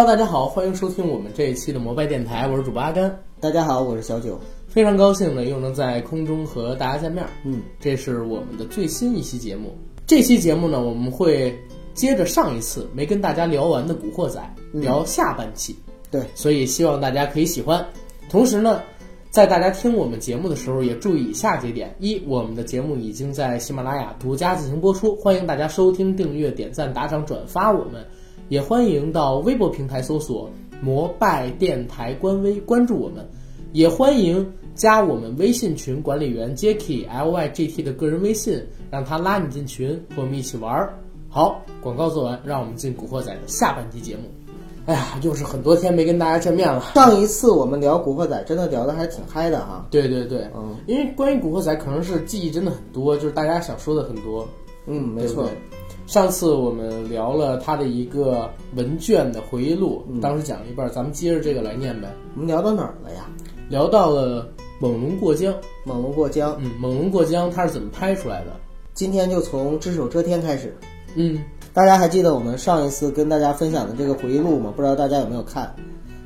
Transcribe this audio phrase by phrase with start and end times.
[0.00, 3.14] Hello，大家好，欢迎收听我们这一期的摩拜电台，我是主播阿甘。
[3.38, 4.40] 大家好，我是小九。
[4.66, 7.22] 非常高兴呢，又能在空中和大家见面。
[7.44, 9.76] 嗯，这是我们的最新一期节目。
[10.06, 11.54] 这期节目呢，我们会
[11.92, 14.40] 接着上一次没跟大家聊完的《古惑仔》
[14.80, 15.76] 聊下半期。
[16.10, 17.84] 对，所以希望大家可以喜欢。
[18.30, 18.80] 同时呢，
[19.28, 28.02] 在大家听我们节目的时候，也注意以下几点：一，我们的节目已经在喜马拉雅独家进行播出，欢迎大家收听、订阅、点赞、打赏、转发我们。
[28.50, 30.50] 也欢迎到微博平台搜索
[30.82, 33.24] “摩拜电台”官微关注我们，
[33.72, 40.98] 也欢迎加我们微信群管理员 Jacky L Y G T 的个人微信，让他拉你进群，和我们一起玩儿。
[41.28, 44.22] 好，广告做完，让我们进《古惑仔》的下半集节目。
[44.86, 46.80] 哎呀，又是很多天没跟大家见面了。
[46.92, 49.86] 上一次我们聊《古惑仔》，真的聊的还挺嗨的哈。
[49.92, 54.44] 对对对，嗯因为关于《古惑仔》，可能是记忆真的很多，就是大家想说的很多。
[54.86, 55.52] 嗯，没错对。
[56.10, 62.12] 上次我们聊了他的一个文卷的回忆录，嗯当时讲了一半，咱们接着这个来念呗。
[62.34, 63.30] 我们聊到哪儿了呀？
[63.68, 64.48] 聊到了
[64.80, 66.56] 猛龙过江，猛龙过江。
[66.58, 68.50] 嗯，猛龙过江它是怎么拍出来的？
[68.92, 70.76] 今天就从只手遮天开始。
[71.14, 74.72] 嗯，大家还记得我们上一次跟大家分享的这个回忆录吗？
[74.74, 75.72] 不知道大家有没有看？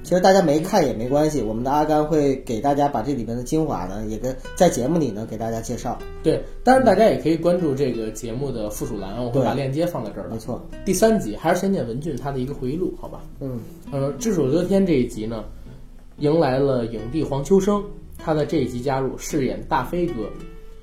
[0.05, 5.99] 其实大家没看也没关系，我们的阿甘会给大家把这里面的精华呢，也跟在节目里呢给大家介绍。
[6.23, 10.35] 对，当然大家也可以关注这个节目的附属栏，我会把链接放在这儿的。
[10.35, 10.63] 没错。
[10.85, 13.23] 第三集还是先念文俊他的一个回忆录，好吧？
[13.41, 13.59] 嗯，
[13.93, 15.43] 呃，只手遮天这一集呢，
[16.19, 17.83] 迎来了影帝黄秋生，
[18.19, 20.29] 他在这一集加入饰演大飞哥，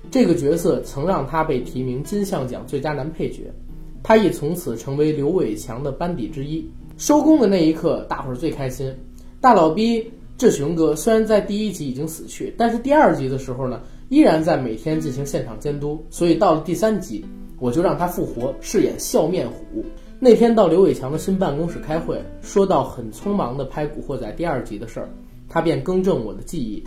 [0.10, 3.54] 这个角色曾让他被提名金像奖最佳男配角，
[4.02, 6.68] 他亦从此成为刘伟强的班底之一。
[6.98, 8.94] 收工的那一刻，大伙儿最开心。
[9.42, 10.08] 大老逼
[10.38, 17.26] 志雄哥虽然在第一集已经死去，但是第二集的时候呢，依然在每天进行现场监督，所以到了第三集，
[17.58, 19.84] 我就让他复活，饰演笑面虎。
[20.20, 25.10] 那天到刘伟强的新办公室开会，说到很匆忙的拍《古惑仔》第二集的事儿，
[25.50, 26.84] 他便更正我的记忆。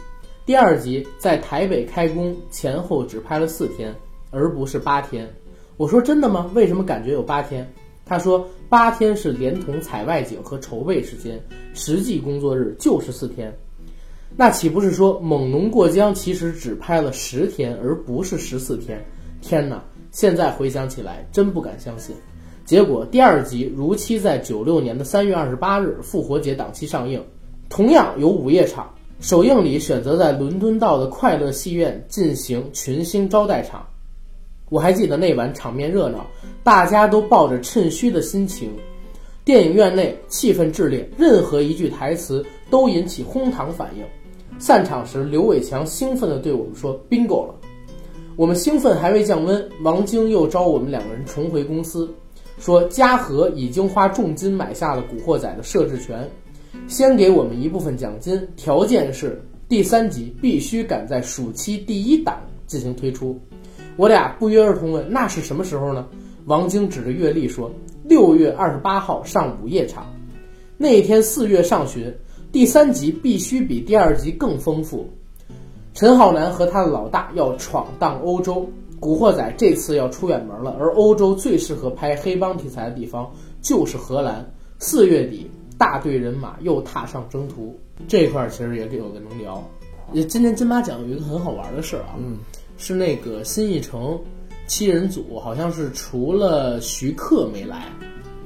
[0.47, 3.93] 第二集在台北开工前后只拍了四天，
[4.31, 5.29] 而不是八天。
[5.77, 6.49] 我说真的吗？
[6.55, 7.69] 为什么感觉有八天？
[8.05, 11.43] 他说八天是连同采外景和筹备时间，
[11.73, 13.57] 实际工作日就是四天。
[14.37, 19.05] 那岂不是说猛龙过江其实只拍了十天，而不是十四天？
[19.41, 19.83] 天哪！
[20.11, 22.15] 现在回想起来，真不敢相信。
[22.65, 27.25] 结果第二集如期在九六年的三月二十八日复活节档期上映，
[27.69, 28.95] 同样有午夜场。
[29.21, 33.87] 首映礼选择在伦敦道的快乐戏院进行群星招待场。
[34.75, 36.27] 我还记得那晚场面热闹，
[36.65, 38.73] 大家都抱着趁虚的心情。
[39.45, 44.03] 电影院内气氛炽烈，任何一句台词都引起哄堂反应。
[44.59, 47.55] 散场时，刘伟强兴奋地对我们说：“bingo 了！”
[48.35, 52.13] 我们兴奋还未降温，王晶又招我们两个人重回公司，
[52.59, 56.29] 说嘉禾已经花重金买下了《古惑仔》的摄制权，
[56.89, 63.41] 先给我们一部分奖金，条件是第三集必须赶在暑期第一档进行推出。
[63.97, 66.07] 我俩不约而同问：“那是什么时候呢？”
[66.47, 67.71] 王晶指着月历说
[68.05, 70.07] ：“六月二十八号上午夜场。
[70.77, 72.13] 那一天四月上旬，
[72.51, 75.09] 第三集必须比第二集更丰富。
[75.95, 78.69] 陈浩南和他的老大要闯荡欧洲，
[78.99, 83.33] 古惑仔这次要出远门了，而欧洲最适合拍黑帮题材的地方
[83.63, 84.53] 就是荷兰。
[84.81, 87.79] 四月底，大队人马又踏上征途。
[88.09, 89.63] 这块儿其实也有的能聊。
[90.13, 92.39] 也今年金马奖有一个很好玩的事儿啊，嗯，
[92.77, 94.19] 是那个新艺城
[94.67, 97.87] 七人组，好像是除了徐克没来，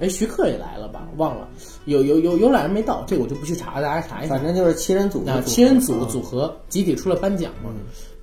[0.00, 1.08] 哎，徐克也来了吧？
[1.16, 1.48] 忘了，
[1.86, 4.34] 有有有有俩人没到，这个我就不去查，大家查一下。
[4.34, 7.70] 反正就是七人组七人组啊组合集体出了颁奖嘛？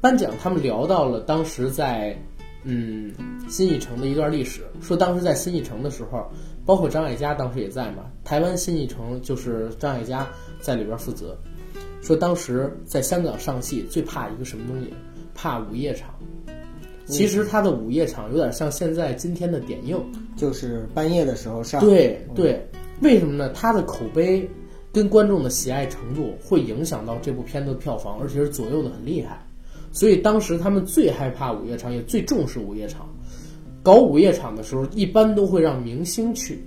[0.02, 2.16] 颁奖他们聊到了当时在
[2.63, 3.12] 嗯
[3.50, 6.30] 新艺城的一段历史，说当时在新艺城的时候，
[6.66, 10.28] 包括张艾嘉当时也在嘛，台湾新艺城就是张艾嘉
[10.60, 11.38] 在里边负责，
[12.02, 14.94] 说当时在香港上戏最怕一个什么东西，
[15.35, 16.09] 怕午夜场。
[17.05, 20.03] 其实它的午夜场有点像现在今天的点映，
[20.35, 21.79] 就是半夜的时候上。
[21.79, 22.67] 对对，
[23.01, 23.47] 为什么呢？
[23.53, 24.49] 它的口碑
[24.91, 29.39] 跟观众的喜爱程度会影响到这部片子的票房，而且是左右的很厉害。
[29.91, 33.07] 所以当时他们最害怕午夜场，也最重视午夜场。
[33.83, 36.59] 搞午夜场的时候，一般都会让明星去，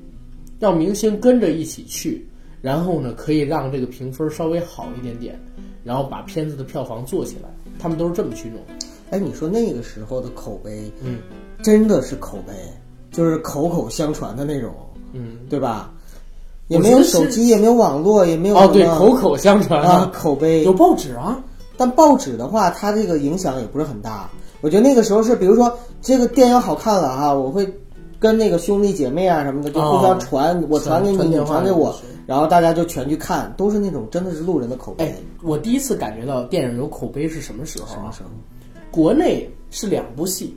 [0.61, 2.25] 让明星跟着一起去，
[2.63, 5.37] 然后呢可以让这个评分稍微好一点点，
[5.83, 7.49] 然后把片子的票房做起来。
[7.79, 8.61] 他们都是这么去弄。
[9.11, 11.19] 哎，你说那个时候的口碑，嗯
[11.63, 12.53] 真的是口碑，
[13.11, 14.75] 就是口口相传的那种，
[15.13, 15.91] 嗯，对吧？
[16.69, 21.43] 也没有手机，也没有网络，也没有哦，对，什么口口相传啊，口碑有报纸啊。
[21.79, 24.29] 但报纸的话，它这个影响也不是很大。
[24.61, 25.73] 我觉得那个时候是，比如说
[26.03, 27.67] 这个电影好看了哈，我会
[28.19, 35.07] 跟那个兄弟姐妹啊什么的就互相传，我传给你，你传给我是，然后大家就全去看，都是那种真的是路人的口碑。
[35.07, 37.91] 哎，我第一次感觉到电影有口碑是什么时候啊？
[37.95, 38.29] 什么时候？
[38.91, 40.55] 国内是两部戏，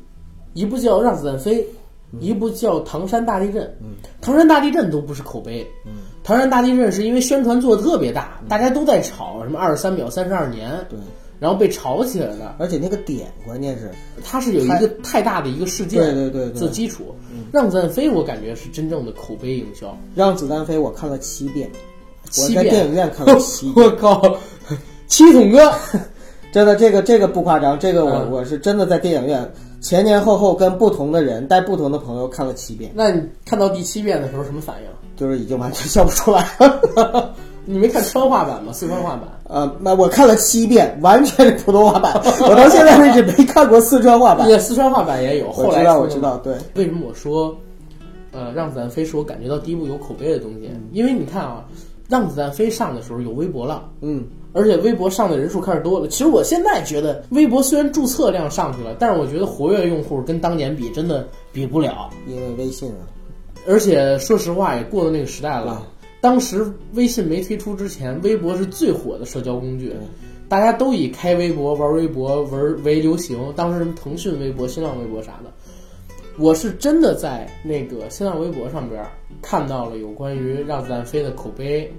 [0.52, 1.64] 一部叫《让子弹飞》，
[2.12, 3.64] 嗯一部叫《唐山大地震》。
[4.20, 5.66] 唐山大地震都不是口碑，
[6.26, 11.00] 唐山大地震是因为宣传做的特别大，大家都在炒什么二十三秒三十二年，对，
[11.42, 12.56] 然后被炒起来了。
[12.60, 13.90] 而且那个点关键是，
[14.24, 16.60] 它是有一个太大的一个事件对对对对。
[16.60, 17.16] 做基础，
[17.52, 19.98] 让子弹飞我感觉是真正的口碑营销。
[20.14, 21.68] 让子弹飞我看了七遍，
[22.38, 24.38] 我在电影院看了 七遍，我靠，
[25.08, 25.74] 七筒哥，
[26.54, 28.32] 真的这个这个不夸张，这个我、嗯。
[28.32, 29.52] 我是真的在电影院
[29.82, 34.88] 前前后后跟不同的人带不同的朋友看了七遍，那你看到第七遍的时候什么反应？
[35.18, 37.36] 就是已经完全笑不出来了。
[37.66, 38.74] 你没看川话版吗？
[38.74, 39.28] 四川话版？
[39.46, 42.14] 呃，那我看了七遍，完全是普通话版，
[42.48, 44.48] 我到现在为止没看过四川话版。
[44.50, 47.56] 也四川话版也有，后我知道，来出的我知道，对，为什么我说，
[48.32, 50.70] 呃，让子弹飞是我感觉到第一部有口碑的东西？
[50.92, 51.66] 因为你看啊，
[52.08, 54.24] 让子弹飞上的时候有微博了，嗯，
[54.54, 56.08] 而且微博上的人数开始多了。
[56.08, 62.10] 其实我现在觉得，微博虽然注册量上去了，但是我觉得活跃用户跟当年比真的比不了。
[62.28, 63.04] 因为微信啊，
[63.68, 66.01] 而且说实话，也过了那个时代了对。
[66.22, 69.92] 当时微信没推出之前，微博是最火的社交工具，
[70.48, 73.52] 大家都以开微博、玩微博为为流行。
[73.56, 75.52] 当时什么腾讯微博、新浪微博啥的，
[76.38, 79.04] 我是真的在那个新浪微博上边
[79.42, 81.92] 看到了有关于让子弹飞的口碑，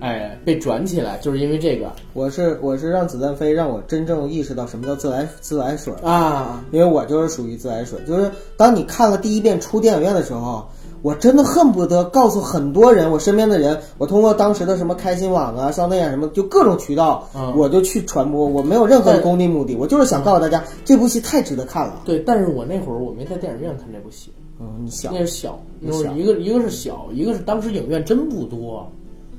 [0.00, 10.66] 哎，被转起来，就是因为这个我是我是让子弹飞，让我真正意识到什么叫自来自来水，啊，因为我就是属于自来水，就是当你看了第一遍出电影院的时候。
[11.02, 18.46] 我真的恨不得告诉很多人，我身边的人，我通过当时的什么开心网啊、校内啊什么，就各种渠道，嗯我就去传播。
[18.46, 22.00] 我没有任何的功利目的，我就是想告诉大家，这部戏太值得看了。
[22.04, 28.90] 对，但是我那会儿我没在电影院看这部戏，嗯，你想那是小，一个一个是小，一个是当时影院真不多。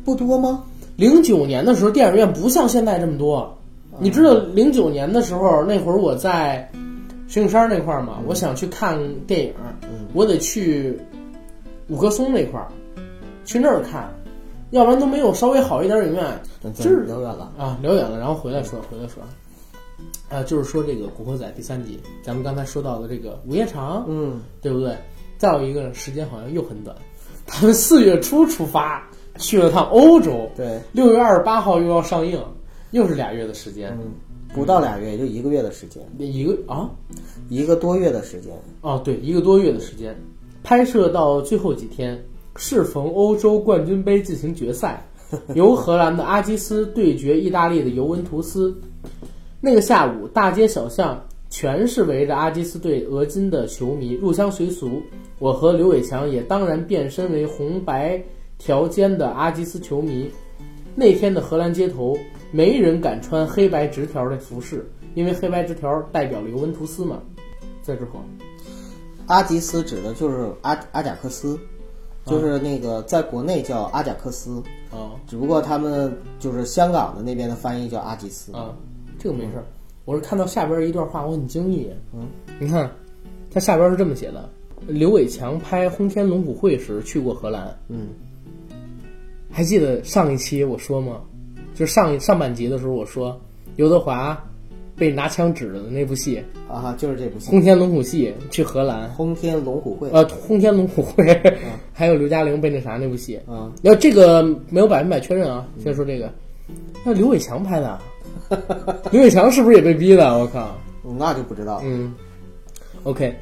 [0.05, 0.63] 不多吗？
[0.95, 3.55] 零九年的时候，电影院不像现在这么多。
[3.99, 6.69] 你知道零九年的时候，那会儿我在
[7.27, 8.97] 石景山那块儿嘛，我想去看
[9.27, 9.53] 电影，
[10.13, 10.97] 我得去
[11.89, 12.67] 五棵松那块儿，
[13.43, 14.13] 去那儿看，
[14.71, 16.23] 要不然都没有稍微好一点影院。
[16.61, 17.51] 咱咱就是聊远了。
[17.57, 19.23] 啊，聊远了，然后回来说，回来说。
[20.29, 24.95] 啊，就是说这个《古惑仔》第三集，咱们刚才说到的这个午夜场，嗯，对不对？
[25.37, 26.95] 再有一个时间好像又很短，
[27.47, 32.39] 他们四月初出发去了趟欧洲，对，六月二十八号又要上映，
[32.91, 34.11] 又是俩月的时间，嗯，
[34.53, 36.89] 不到俩月，也就一个月的时间，一个啊
[37.49, 38.53] 一个多月的时间。
[38.81, 40.15] 哦对，一个多月的时间，
[40.69, 42.23] 拍摄到最后几天，
[42.55, 45.03] 适逢欧洲冠军杯进行决赛，
[45.55, 48.79] 由荷兰的阿基斯对决意大利的尤文图斯。
[49.59, 55.01] 那个下午，大街小巷全是围着阿基斯队俄金的球迷，入乡随俗。
[55.39, 58.23] 我和刘伟强也当然变身为红白
[58.59, 60.29] 条间的阿基斯球迷。
[60.93, 62.15] 那天的荷兰街头，
[62.51, 67.19] 没人敢穿黑白直条的服饰，因为黑白直条代表了尤文图斯嘛。
[67.81, 68.19] 在之后，
[69.29, 71.57] 阿吉斯指的就是阿阿贾克斯，
[72.25, 78.51] 就是那个在国内叫阿贾克斯，啊只不过他们就是香港的那边的翻译叫阿吉斯。
[78.53, 78.75] 啊，
[79.19, 79.63] 这个没事儿。
[80.05, 81.87] 我是看到下边一段话，我很惊异。
[82.11, 82.27] 嗯，
[82.59, 82.89] 你看，
[83.51, 84.49] 它下边是这么写的：
[84.87, 87.77] 刘伟强拍《轰天龙虎会》时去过荷兰。
[87.87, 88.07] 嗯，
[89.51, 91.21] 还记得上一期我说吗？
[91.75, 93.39] 就是上一上半集的时候我说，
[93.75, 94.43] 刘德华
[94.99, 100.09] 被拿枪指着的那部戏啊，就是这部《戏轰天龙虎戏》去荷兰《轰天龙虎会》。
[100.11, 101.23] 呃，《轰天龙虎会》
[101.93, 103.39] 还有刘嘉玲被那啥那部戏。
[103.47, 106.31] 啊，那这个没有百分百确认啊，先说这个，
[107.05, 107.99] 那刘伟强拍的，
[109.11, 110.37] 刘伟强是不是也被逼的？
[110.37, 110.77] 我靠！
[111.17, 111.81] 那就不知道。
[111.83, 112.13] 嗯
[113.03, 113.33] ，OK，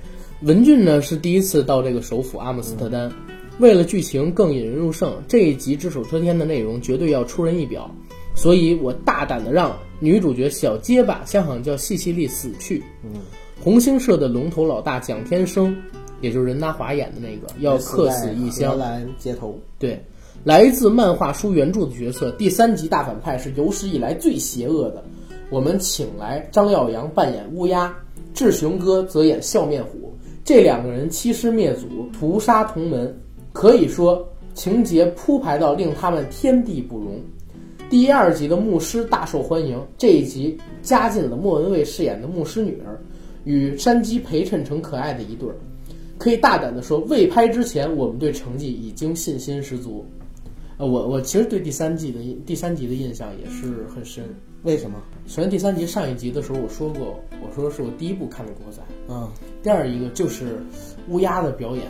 [0.43, 3.11] 文俊呢是第一次到这个首府阿姆斯特丹，
[3.59, 7.89] 为了剧情更引人入胜，这一集只手遮天的内容绝对要出人意表，
[8.37, 12.83] 所以我大胆的让女主角小结巴，香港叫西西莉死去。
[13.03, 13.13] 嗯，
[13.59, 15.75] 红星社的龙头老大蒋天生，
[16.21, 18.77] 也就是任达华演的那个，要客死异荷乡。
[18.77, 19.59] 兰街头。
[19.79, 19.99] 对，
[20.43, 25.03] 来自漫画书原著的角色，第三集大反派是有史以来最邪恶的。
[25.49, 27.91] 我们请来张耀扬扮演乌鸦，
[28.35, 30.13] 志雄哥则演笑面虎。
[30.45, 33.19] 这两个人欺师灭祖，屠杀同门，
[33.51, 37.19] 可以说情节铺排到令他们天地不容。
[37.89, 42.99] 第、二集的牧师大受欢迎，这一集加进了莫文蔚饰演的牧师女儿，
[43.45, 45.55] 与山鸡陪衬成可爱的一对儿。
[46.17, 50.05] 可以大胆的说，未拍之前，我们对成绩已经信心十足。
[50.77, 54.25] 呃，我我其实对第三季的印第三集的印象也是很深。
[54.63, 55.01] 为什么？
[55.25, 58.81] 首先，第三集上一集的时候我说过，我说是我第一部看的《古惑仔》。
[59.07, 59.31] 嗯，
[59.63, 60.61] 第二一个就是
[61.07, 61.85] 乌鸦的表演，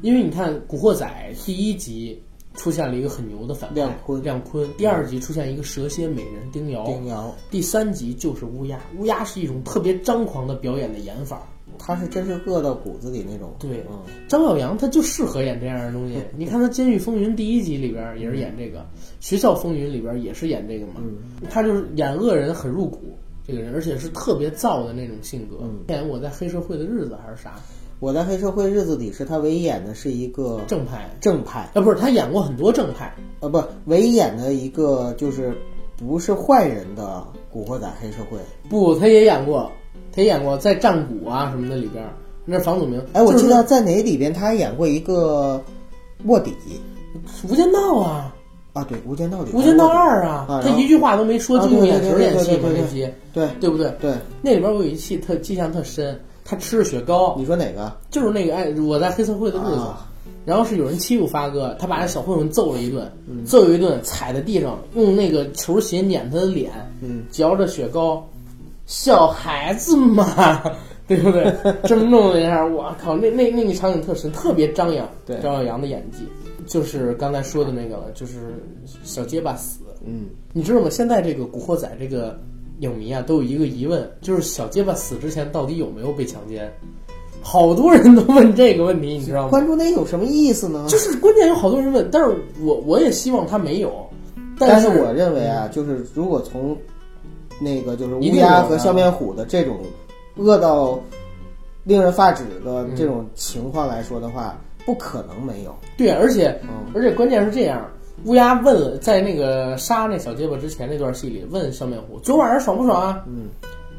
[0.00, 2.22] 因为你看《古惑仔》第一集
[2.54, 8.78] 出现了一个很牛的反派亮坤亮坤，第二集出现一个蛇蝎美人丁瑶，丁瑶，第三集就是乌鸦。
[8.98, 11.46] 乌鸦是一种特别张狂的表演的演法。
[11.78, 13.54] 他是真是饿到骨子里那种。
[13.58, 16.16] 对嗯，张耀扬他就适合演这样的东西。
[16.36, 18.80] 你看他《监狱风云》第一集里边也是演这个，
[19.20, 21.00] 《学校风云》里边也是演这个嘛。
[21.48, 25.64] 他就是演恶人很入骨，这个人，而且是特别燥的那种性格。
[25.88, 27.58] 演我在黑社会的日子还是啥
[28.02, 33.14] 我在黑社会日子里是他唯一演的是一个正派正派，啊，不是他演过很多正派。
[33.38, 35.56] 呃，不，唯一演的一个就是
[35.96, 38.36] 不是坏人的古惑仔黑社会。
[38.68, 39.70] 不，他也演过，
[40.12, 42.04] 他也演过在战鼓啊什么的里边，
[42.44, 43.00] 那是房祖名。
[43.12, 45.62] 哎，我记得在哪里边他还演过一个
[46.24, 46.52] 卧底
[47.48, 48.34] 《无间道》啊，
[48.72, 53.94] 啊，对，《无间道》里《无间道二》啊，他一句话都没说，啊就用眼神演戏嘛，对对对那集对对不对？
[54.00, 57.92] 对，那里边我有一戏特印象特深，他吃着雪糕，你说哪个？
[58.10, 59.74] 就是那个哎，我在黑社会的日子。
[59.76, 60.08] 啊
[60.44, 68.28] 然后是有人欺负发哥，他把那小混混揍了一顿，嗯揍了一顿，踩在地上，用那个球鞋碾他的脸，嗯，嚼着雪糕，
[68.84, 70.60] 小孩子嘛，
[71.06, 71.54] 对不对？
[71.86, 75.08] 这么弄了一下，我靠，那那那个场景特深，特别张扬。
[75.24, 76.26] 对张耀扬的演技，
[76.66, 78.60] 就是刚才说的那个了，就是
[79.04, 79.78] 小结巴死。
[80.04, 80.88] 嗯，你知道吗？
[80.90, 82.36] 现在这个《古惑仔》这个
[82.80, 86.72] 影迷啊，都有一个疑问，就是小结巴死之前到底有没有被强奸？
[87.44, 89.48] 好多人都问这个问题，你知道吗？
[89.48, 90.86] 关注那有什么意思呢？
[90.88, 93.90] 就是关键有好多人问，但是我我也希望他没有，
[94.36, 96.76] 是但是我认为啊，就是如果从
[97.60, 99.80] 那个就是乌鸦和笑面虎的这种
[100.36, 100.98] 恶到
[101.84, 105.74] 令人发指的这种情况来说的话，不可能没有。
[105.96, 107.84] 对，而且嗯而且关键是这样，
[108.24, 113.24] 乌鸦问了，在那个杀那小结巴之前那段戏里问笑面虎，昨晚上爽不爽啊？
[113.26, 113.48] 嗯，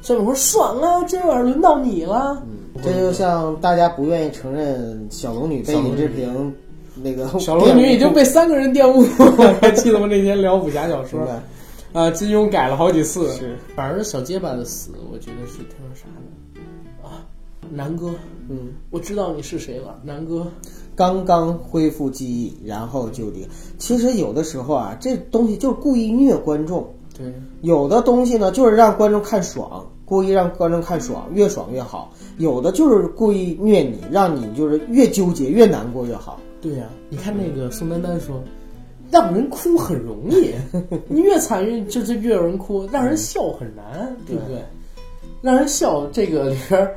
[0.02, 2.42] 笑面虎说爽啊，今晚上轮到你了。
[2.46, 6.52] 嗯这就像大家不愿意承认小龙女被尹志平
[6.96, 10.08] 那个小龙女已经被三个人玷污了，还记得吗？
[10.10, 11.22] 那天聊武侠小说
[11.94, 13.32] 啊，金庸改了好几次。
[13.34, 17.24] 是，反而小结巴的死，我觉得是挺那啥的啊。
[17.70, 18.10] 南哥，
[18.50, 20.48] 嗯，我知道你是谁了，南哥。
[20.96, 23.48] 刚刚恢复记忆，然后就离。
[23.78, 26.88] 其实有的时候啊，这东西就是故意虐观众。
[27.18, 36.40] 对，有的东西呢，就是让观众看爽，故意让观众看爽，越爽越好；有的就是故意虐你，让你就是越纠结越难过越好。
[36.60, 38.42] 对呀、你看那个宋丹丹说，
[39.12, 40.54] 让人哭很容易，
[41.08, 44.64] 你越惨越就是越有人哭，让人笑很难，对不对？
[45.42, 46.96] 让人笑这个里边儿，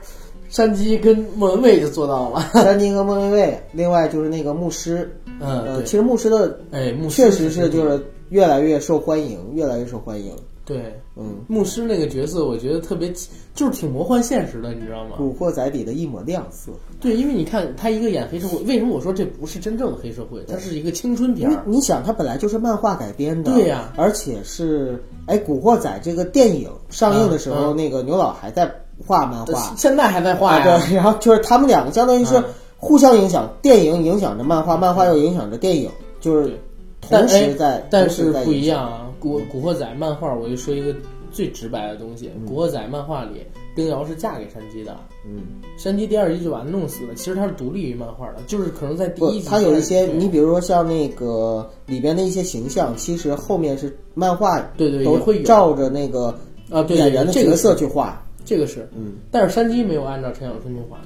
[0.49, 2.41] 山鸡跟莫文蔚就做到了。
[2.55, 5.11] 山鸡和莫文蔚，另外就是那个牧师，
[5.41, 10.33] 嗯，呃，其实牧师的哎，牧师确实是就是越来越受欢迎，越来越受欢迎。
[10.65, 13.09] 对嗯，牧师那个角色，我觉得特别
[13.55, 15.13] 就是挺魔幻现实的，你知道吗？
[15.17, 16.73] 古惑仔里的一抹亮色。
[17.01, 20.43] 对，因为你看他一个演黑社会，为什么我说这不是真正的黑社会？
[20.49, 21.63] 它是一个青春片儿。
[21.67, 28.69] 你你想，它本来就是漫画改编的，对呀而且是哎，《古惑仔》这个电影上映的时候，嗯嗯那个牛老还在
[29.05, 30.83] 画漫画，现在还在画啊，呀。
[30.87, 32.45] 对，然后就是他们两个相当于是嗯
[32.77, 36.59] 互相影响，电影影响着漫画，漫画又影响着电影，就是
[37.01, 38.53] 同时哎在，但是不。
[38.53, 39.03] 一样啊！
[39.19, 40.95] 古古惑仔漫画，我就说一个
[41.33, 44.95] 最直白的东西：嗯古惑仔漫画里，丁瑶是嫁给山鸡的，
[45.27, 45.43] 嗯，
[45.79, 47.15] 山鸡第二集就把他弄死了。
[47.15, 56.33] 其实他是独立于漫画的，就是可能在第一，集它有一些，你比如说像那个里边的一些形象，其实后面是漫画对对都会照着那个
[56.71, 60.97] 啊，对演员的角色去画，这个是，嗯，但是山鸡没有按照陈小春去画，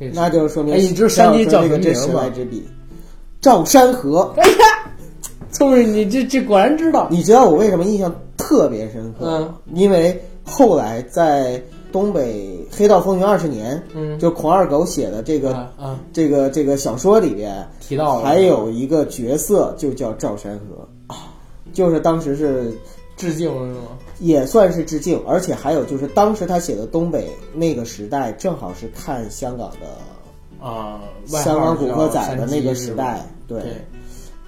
[0.00, 2.66] 这个是那就说明哎你知道山鸡叫什么名吗之笔，
[3.40, 4.34] 赵山河。
[4.36, 4.90] 哎呀，
[5.52, 7.06] 聪明，你这这果然知道。
[7.10, 9.26] 你知道我为什么印象特别深刻？
[9.26, 11.62] 嗯，因为后来在
[11.92, 21.28] 东北《黑道风云二十年》，嗯就孔二狗写的这个、啊啊，这个这个小说里边提到了还有一个角色就叫赵山河啊，
[21.74, 22.72] 就是当时是
[23.14, 23.88] 致敬了是吗？
[24.22, 33.60] 也算是致敬，而且还有就是当时他写的东北那个时代，正好是看香港的啊，香港古惑仔的那个时代，对，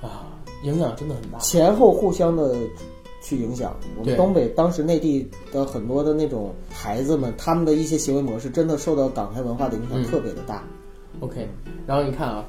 [0.00, 0.31] 啊，
[0.62, 1.40] 影响真的很大。
[1.40, 2.54] 前后互相的
[3.21, 3.75] 去影响。
[3.99, 10.62] 我们东北当时内地的很多的那种孩子们，他们的一些行为模式真的受到港台文化的影响嗯特别的大。
[11.19, 11.49] OK，
[11.85, 12.45] 然后你看啊，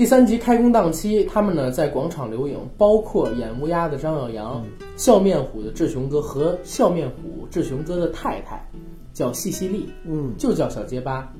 [0.00, 4.64] 第三集开工档期，他们呢在广场留影，包括演乌鸦的张耀扬、
[4.96, 8.66] 笑面虎的志雄哥和笑面虎志雄哥的太太，
[9.12, 11.30] 叫西西莉，嗯，就叫小结巴。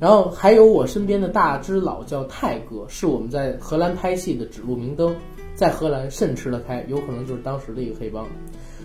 [0.00, 5.14] 然后还有我身边的大只佬叫泰哥，是我们在荷兰拍戏的指路明灯，
[5.54, 8.26] 在荷兰甚吃得开，有可能就是当时的一个黑帮。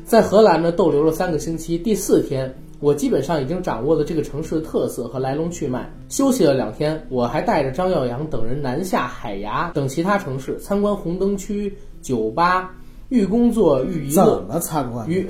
[0.03, 2.53] 在荷兰呢逗留了三个星期，第四天
[2.83, 5.89] 我基本上已经掌握了这个城市的特色和来龙去脉。
[6.09, 12.75] 休息了两天，我还带着张耀扬等人南下海牙等其他城市参观红灯区、酒吧，
[13.07, 15.07] 寓工作寓娱乐怎乐，么参观？
[15.09, 15.25] 娱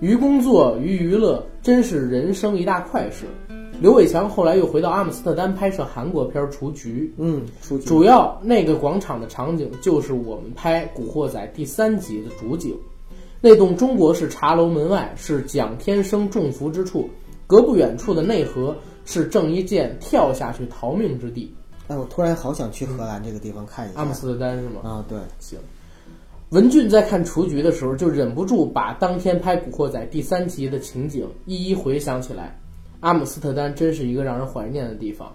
[0.00, 3.26] 娱工作娱娱乐，真是人生一大快事。
[3.80, 12.76] 刘伟强后来又回到阿姆斯特丹拍摄韩国片《雏菊》，嗯，雏菊主要那个广场的场景就是我们拍《古惑仔》第三集的主景。
[13.40, 17.08] 那栋中国式茶楼门外是蒋天生中伏之处，
[17.46, 21.54] 隔不远处的内河是郑伊健跳下去逃命之地。
[21.86, 24.00] 哎，我突然好想去荷兰这个地方看一下。
[24.00, 24.80] 阿姆斯特丹是吗？
[24.82, 25.58] 啊，对，行。
[26.50, 32.58] 文俊在看《雏菊》的时候，就忍不住把当天拍《古惑仔》第三集的情景一一回想起来。
[33.00, 35.34] 阿姆斯特丹真是一个让人怀念的地方。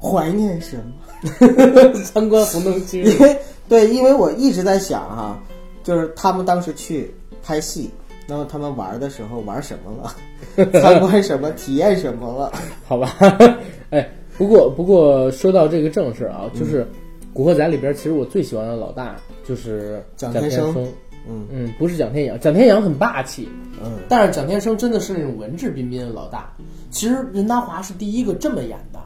[0.00, 1.92] 怀念什么？
[2.04, 5.42] 参观红灯区，因为对，因为我一直在想哈、
[5.82, 7.90] 就是他们当时去拍戏，
[8.26, 10.66] 那么他们玩的时候玩什么了？
[10.80, 11.50] 参观什么？
[11.52, 12.52] 体验什么了？
[12.86, 13.14] 好吧？
[13.90, 16.82] 哎，不过不过说到这个正事啊，就是
[17.32, 20.86] 《古惑仔》里边，其实我最喜欢的老大就是蒋天生生。
[21.30, 23.46] 嗯嗯，不是蒋天阳，蒋天阳很霸气，
[23.84, 26.50] 嗯，但是蒋天生真的是那种文质彬彬的老大。
[26.90, 28.98] 其实任达华是第一个这么演的，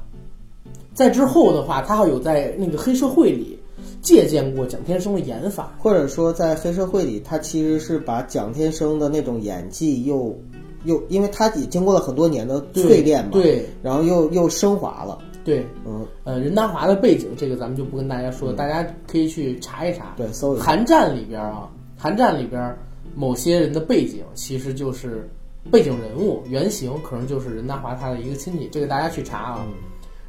[0.95, 3.59] 在之后的话，他还有在那个黑社会里
[4.01, 5.75] 借鉴过蒋天生的演法。
[5.79, 10.37] 或者说在黑社会里，他其实是把蒋天生的那种演技又
[10.85, 15.19] 又，因为他也经过了很多年的淬炼嘛，对然后又又升华了。
[15.45, 20.15] 对，嗯，呃，任达华的背景这个咱们就不跟大家说，大家可以去查一查。
[20.17, 20.65] 对，搜一下。
[20.65, 22.77] 韩战里边啊，韩战里边
[23.17, 25.29] 某些人的背景其实就是
[25.69, 29.67] 背景人物原型，可能就是任达华他的一个亲戚，这个大家去查啊。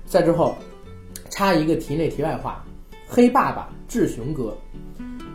[0.05, 0.55] 再之后，
[1.29, 2.65] 插一个题内题外话，
[3.15, 4.57] 黑爸爸志雄哥，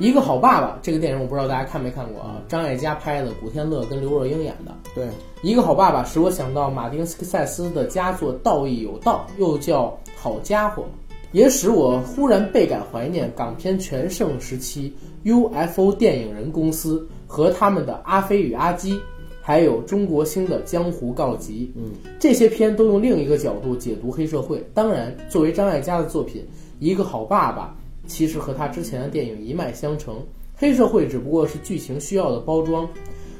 [0.00, 2.42] 一个好爸爸这个电影我不知道大家看没看过啊？
[2.48, 4.74] 张艾嘉拍的，古天乐跟刘若英演的。
[4.96, 5.06] 对，
[5.42, 10.82] 一个好爸爸使我想到马丁斯科塞斯的佳作《道义有道》，又叫《好家伙》，
[11.30, 18.94] 也使我忽然倍感怀念港片全盛时期 UFO 电影人公司和他们的《阿飞与阿基》，
[19.40, 21.72] 还有中国星的《江湖告急》。
[21.80, 24.68] 嗯，这些片都用另一个角度解读黑社会。
[24.74, 26.42] 当然，作为张艾嘉的作品，
[26.78, 27.76] 《一个好爸爸》
[28.08, 30.16] 其实和他之前的电影一脉相承。
[30.54, 32.88] 黑社会只不过是剧情需要的包装。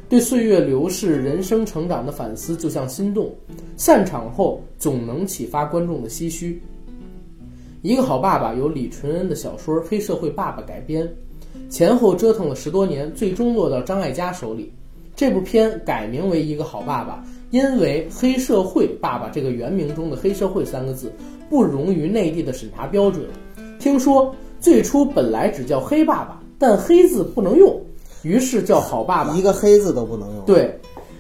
[0.09, 3.31] 对岁月流逝、人生成长的反思，就像心动，
[3.77, 6.63] 散场后总能启发观众的唏嘘。
[7.83, 11.07] 一个好爸爸由李淳恩的小说《黑社会爸爸》改编，
[11.69, 14.73] 前后折腾了十多年，最终落到张艾嘉手里。
[15.15, 21.13] 这部片改名为《一个好爸爸》，因为“黑社会爸爸”这个原名中的“黑社会”三个字
[21.49, 23.27] 不容于内地的审查标准。
[23.79, 27.81] 听说最初本来只叫“黑爸爸”，但“黑”字不能用，
[28.23, 29.35] 于是叫“好爸爸”。
[29.37, 30.79] 一个黑字都不能用。，对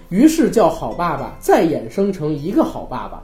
[0.08, 3.22] 于是叫好爸爸，再衍生成一个好爸爸。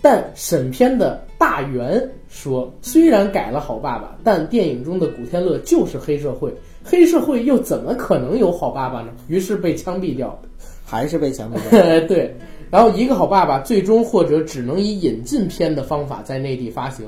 [0.00, 9.08] 但审片的大元说，虽然改了好爸爸，但电影中的古天乐就是黑社会，黑社会又怎么可能有好爸爸呢？
[9.28, 10.38] 于是被枪毙掉。
[10.86, 11.80] 还是被枪毙掉。
[12.06, 12.36] 对，
[12.74, 17.06] 然后一个好爸爸最终或者只能以引进片的方法在内地发行。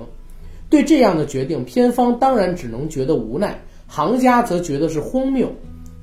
[0.70, 5.50] 对这样的决定，片方当然只能觉得无奈，行家则觉得是荒谬。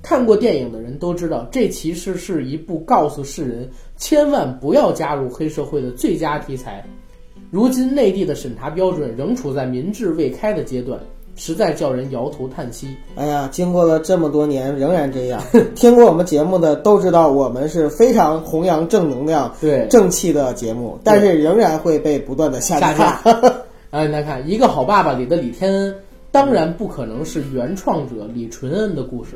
[0.01, 6.85] 看过电影的人都知道，这其实是一部告诉世人千万不要加入黑社会的最佳题材。
[7.49, 10.99] 如今内地的审查标准仍处在民智未开的阶段，
[11.35, 12.95] 实在叫人摇头叹息。
[13.15, 15.41] 哎呀，经过了这么多年，仍然这样。
[15.75, 23.21] 听过我们节目的都知道，我们是非常弘扬正能量、对正气的节目，但是仍然会被不断的下下架。
[23.91, 25.95] 哎，来看《一个好爸爸》里的李天恩，
[26.31, 29.31] 当然不可能是原创者李纯恩的故事。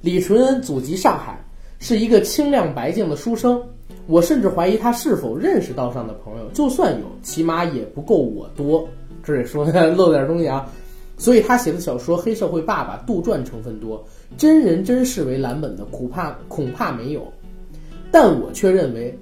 [0.00, 1.38] 李纯恩祖籍上海，
[1.78, 3.60] 是一个清亮白净的书生。
[4.06, 8.88] 我甚至怀疑他是否认识道上的朋友，就算有，起码也不够我多。
[9.22, 9.64] 这里说
[9.96, 10.66] 漏点东西啊。
[11.20, 14.02] 所以他写的小说《黑社会爸爸》杜撰成分多，
[14.38, 17.30] 真人真事为蓝本的恐怕恐怕没有。
[18.10, 19.14] 但我却认为，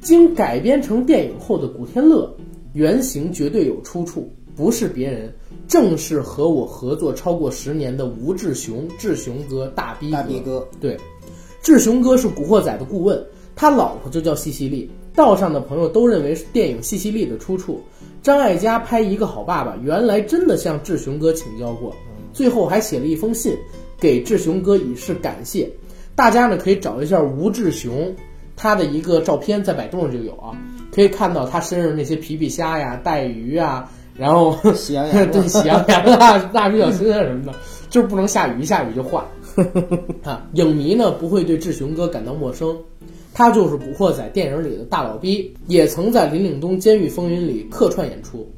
[0.00, 2.34] 经改编成电影后的古天乐
[2.72, 5.32] 原型绝对有出处，不是别人，
[5.68, 10.98] 正是和我合作超过十年的吴志雄，志雄哥大逼大逼哥，对，
[11.62, 14.90] 志雄哥是古惑仔的顾问，他老婆就叫西西莉。
[15.14, 17.80] 道上的朋友都认为是电影《西西里》的出处。
[18.26, 21.94] 张艾嘉拍《一个好爸爸》，原来真的向志雄哥请教过，
[22.32, 23.56] 最后还写了一封信
[24.00, 25.70] 给志雄哥以示感谢。
[26.16, 28.12] 大家呢可以找一下吴志雄
[28.56, 30.50] 他的一个照片，在百度上就有啊，
[30.92, 37.54] 可以看到他身上那些皮皮虾呀、带鱼啊，然后 喜羊羊 对喜羊羊啊、蜡笔小新啊什么的，
[37.90, 39.24] 就是不能下雨，一下雨就化。
[40.24, 42.76] 啊，影迷呢不会对志雄哥感到陌生，
[43.36, 48.50] 他就是《古惑仔》电影里的大老逼，也曾在《林岭东监狱风云》里客串演出。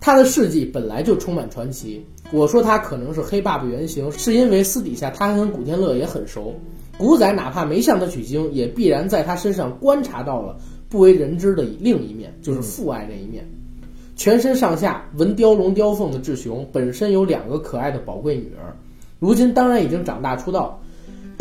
[0.00, 2.04] 他的事迹本来就充满传奇。
[2.32, 6.52] 我说他可能是黑爸爸原型，是因为私底下他跟古天乐也很熟。
[6.98, 10.56] 古仔哪怕没向他取经，也必然在他身上观察到了
[10.88, 13.48] 不为人知的另一面，就是父爱那一面。
[14.16, 18.74] 全身上下纹雕龙雕凤的志雄，本身有两个可爱的宝贵女儿，
[19.20, 20.82] 如今当然已经长大出道，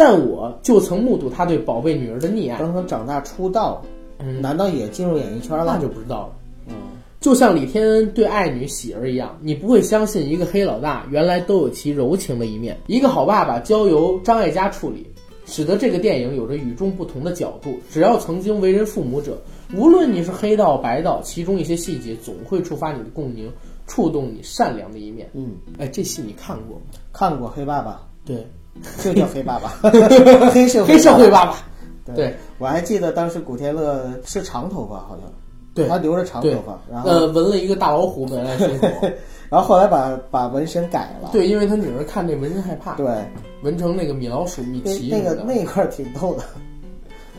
[0.06, 3.82] 但我就曾目睹他对宝贝女儿的溺爱，当他长大出道，
[4.20, 5.64] 嗯难道也进入演艺圈了？
[5.64, 6.34] 那就不知道了。
[6.68, 6.76] 嗯，
[7.22, 12.78] 就像李天恩对爱女喜儿一样，你不会相信一个黑老大原来都有其柔情的一面。
[12.88, 15.08] 一个好爸爸交由张艾嘉处理，
[15.46, 17.80] 使得这个电影有着与众不同的角度。
[17.90, 19.42] 只要曾经为人父母者，
[19.74, 23.50] 无论你是黑道白道，其中一些细节总会触发你的共鸣，
[23.88, 25.30] 触动你善良的一面。
[25.32, 26.84] 嗯，哎，这戏你看过吗？
[27.14, 28.36] 看过《黑爸爸对，》，
[29.04, 29.90] 就叫《黑爸爸》，
[30.52, 31.58] 黑社黑社会爸爸。
[32.06, 35.32] 对对，我还记得当时古天乐是长头发，好像
[35.74, 38.88] 对他留着长头发，然后、呃，纹了一个大老虎本来胸口。
[39.50, 41.30] 然后后来把把纹身改了。
[41.32, 43.08] 对，因为他女儿看这纹身害怕，对，
[43.62, 45.44] 纹成那个米老鼠、米奇那个。
[45.46, 46.44] 那一块儿挺逗的。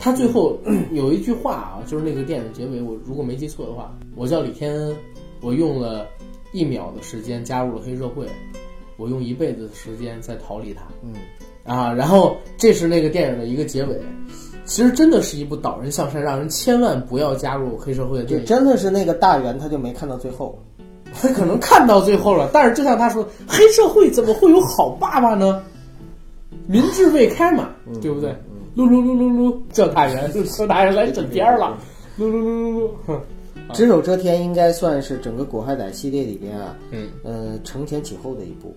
[0.00, 0.56] 他最后
[0.92, 4.96] 有一句话啊，就是那个电影结尾，我如果没记错的话，我叫李天恩，
[5.42, 6.06] 我用了
[6.52, 8.26] 一秒的时间加入了黑社会，
[8.96, 11.14] 我用一辈子的时间在逃离它嗯，
[11.64, 11.92] 啊。
[11.92, 14.00] 然后这是那个电影的一个结尾，
[14.64, 18.46] 其实真的是一部导人向善，让人千万不要加入黑社会的就电影。
[18.46, 20.58] 真的是那个大圆，他就没看到最后。
[21.12, 25.62] 他可能看到最后了，但是就像他说，黑社会怎么会有好爸爸呢？
[26.66, 27.70] 民智未开嘛，
[28.02, 28.30] 对不对？
[28.76, 31.78] 噜噜噜噜噜，叫大人，叫大圆来枕边了，
[32.18, 33.20] 噜噜噜噜噜，哼，
[33.72, 38.74] 只手遮天应该算是整个《古惑仔》系列里边啊，嗯，呃，承前启后的一部，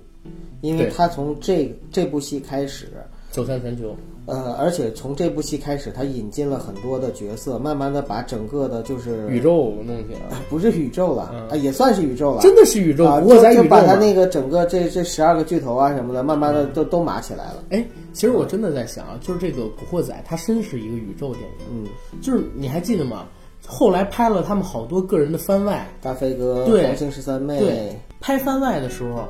[0.62, 2.88] 因为他从这这部戏开始，
[3.30, 13.64] 走向全球，呃，而且从这部戏开始，他引进了很多的角色，慢慢的把整个的就是宇宙弄起来了，不是宇宙了、嗯啊，也算是宇宙了，真的是宇宙，就。
[13.68, 17.64] 把他那个整个这这十二个巨头啊什么的，慢慢的都都码起来了。
[17.70, 23.26] 哎，其实我真的在想啊，就是这个《古惑仔》，它真是一个宇宙电影，嗯，就是你还记得吗？
[23.66, 29.28] 后来拍了他们好多个人的番外，大飞哥、对黄星十三妹，对，拍番外的时候，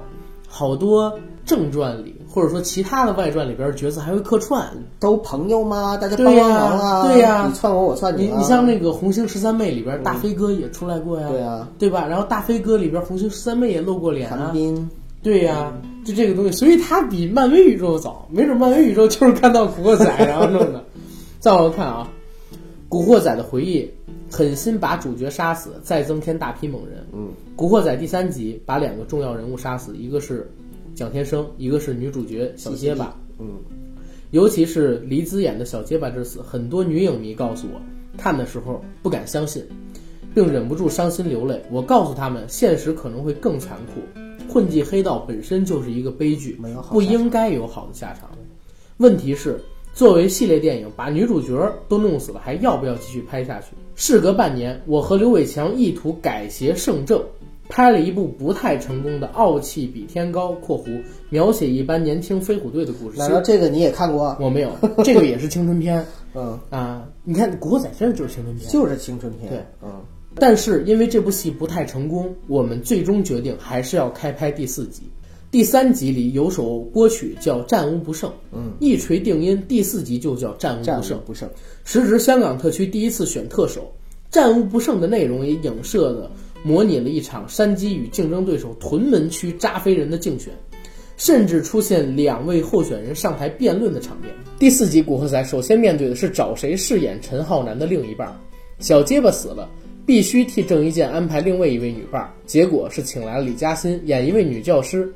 [0.57, 1.13] 好多
[1.45, 4.67] 正传里或者说其他的外传里边角色还会客串。
[4.99, 5.95] 都朋友吗？
[5.97, 7.07] 大家帮帮忙啊！
[7.07, 8.15] 对呀你窜我，我窜啊。
[8.17, 12.07] 你你像那个《红星十三妹》里边，大飞哥也出来过呀，对啊，对吧？
[12.07, 14.89] 然后大飞哥里边，红星十三妹也露过脸啊，韩冰，
[15.21, 15.71] 对呀、
[16.03, 20.83] 就这个东西，所以它比漫威宇宙早，没准漫威宇宙就是看到古惑仔然后弄的。
[21.39, 22.07] 再往后看啊，
[22.89, 23.89] 古惑仔的回忆
[24.32, 27.06] 狠心把主角杀死，再增添大批猛人。
[27.13, 30.50] 嗯，古惑仔第三集把两个重要人物杀死，一个是
[30.95, 33.13] 蒋天生，一个是女主角小结巴。
[33.39, 33.60] 嗯，
[34.32, 37.82] 尤其是黎姿演的小结巴之死，很多女影迷告诉我，
[38.17, 39.65] 看的时候不敢相信，
[40.34, 41.62] 并忍不住伤心流泪。
[41.69, 44.02] 我告诉他们，现实可能会更残酷，
[44.52, 46.58] 混迹黑道本身就是一个悲剧，
[46.89, 48.30] 不应该有好的下场。
[48.97, 49.60] 问题是，
[49.97, 53.69] 作为系列电影，把女主角都弄死了，还要不要继续拍下去？
[53.95, 57.19] 事隔半年，我和刘伟强意图改邪胜正，
[57.67, 63.17] 拍了一部不太成功的《傲气比天高》（括弧描写一般年轻飞虎队的故事）。
[63.17, 64.38] 难道这个你也看过？
[64.39, 64.69] 我没有，
[65.03, 66.05] 这个也是青春片
[66.36, 67.03] 嗯，啊！
[67.23, 69.49] 你看《古惑仔》真的就是青春片，就是青春片。
[69.49, 69.99] 对，嗯，
[70.36, 75.10] 但是因为这部戏不太成功，我们最终决定还是要开拍第四集。
[75.49, 81.17] 第三集里有首歌曲叫《战无不胜》，嗯，一锤定音，第四集就叫《战无不胜》。
[81.21, 81.49] 不胜。
[81.86, 83.81] 时值香港特区第一次选特首，
[84.29, 86.29] 《战无不胜》的内容也影射了
[86.63, 90.51] 模拟了一场山鸡与竞争对手屯门区扎飞人的竞选，
[91.15, 94.29] 甚至出现两位候选人上台辩论的场面。
[94.60, 98.36] 第四集《古惑仔》首先面对的是找谁饰演陈浩南的另一半儿，
[98.79, 99.69] 小结巴死了，
[100.05, 105.10] 必须替郑伊健安排另外一位女伴儿，结果是请来了李嘉欣演一位女教师。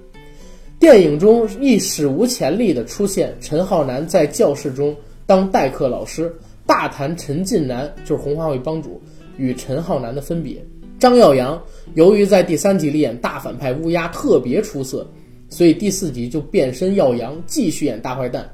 [0.81, 4.95] 电影中亦史无前例地出现陈浩南在教室中
[5.27, 6.33] 当代课老师，
[6.65, 8.99] 大谈陈近南就是红花会帮主
[9.37, 10.57] 与陈浩南的分别。
[10.97, 11.61] 张耀扬
[11.93, 15.07] 由于在第三集里演大反派乌鸦特别出色，
[15.49, 18.49] 所以第四集就变身耀扬继续演大坏蛋。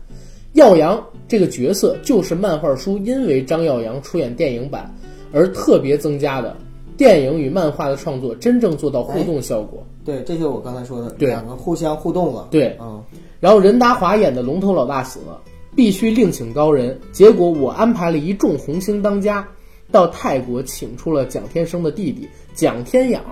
[0.51, 4.93] 耀扬这个角色就是漫画书因为张耀扬出演电影版
[5.31, 6.53] 而特别增加的
[6.97, 9.85] 电影与漫画的创作，真正做到互动效果。
[10.03, 12.47] 对，这就是我刚才说的，对两个互相互动了。
[12.49, 13.03] 对，嗯，
[13.39, 15.39] 然后任达华演的龙头老大死了，
[15.75, 16.99] 必须另请高人。
[17.11, 19.47] 结果我安排了一众红星当家
[19.91, 23.23] 到泰国，请出了蒋天生的弟弟蒋天养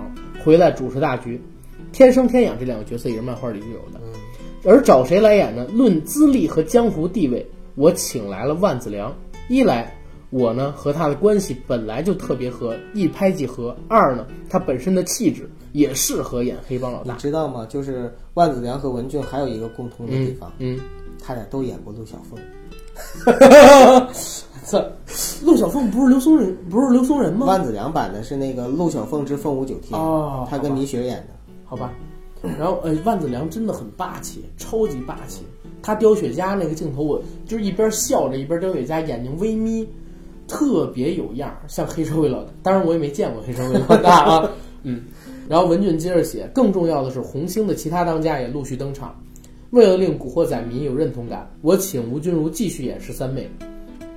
[0.44, 1.42] 回来主持大局。
[1.92, 4.00] 天生天养这两个角色也是漫画里就有的。
[4.64, 5.66] 而找谁来演呢？
[5.72, 9.14] 论资历和江湖地位，我请来了万梓良。
[9.48, 9.95] 一来，
[10.36, 17.16] 我呢和他的关系本来就特别合，一拍即合；二呢，他本身的气质也适合演黑帮老大你大。
[17.16, 17.66] 知道吗？
[17.68, 20.78] 就是万梓良和文俊还有一个共通的地方，嗯，
[21.22, 22.38] 他俩都演过陆小凤。
[24.68, 24.92] 这
[25.44, 27.46] 陆小凤不是刘松仁，不是刘松仁吗？
[27.46, 31.28] 万梓良版的是那个《陆小凤之凤舞九天》，哦他跟米雪演的。
[31.64, 31.92] 好吧，
[32.58, 35.42] 然后呃，万梓良真的很霸气，超级霸气。
[35.82, 39.88] 他叼雪茄那个镜头，我就是一边笑着一边叼雪茄，眼睛微眯，
[40.48, 42.50] 特别有样儿，像黑社会老大。
[42.62, 44.50] 当然我也没见过黑社会老大啊，
[44.82, 45.02] 嗯。
[45.48, 49.14] 然后文俊接着写，更重要的是红星的其他当家也陆续登场。
[49.70, 53.48] 为了令古惑仔迷有认同感，我请吴君如继续演十三妹，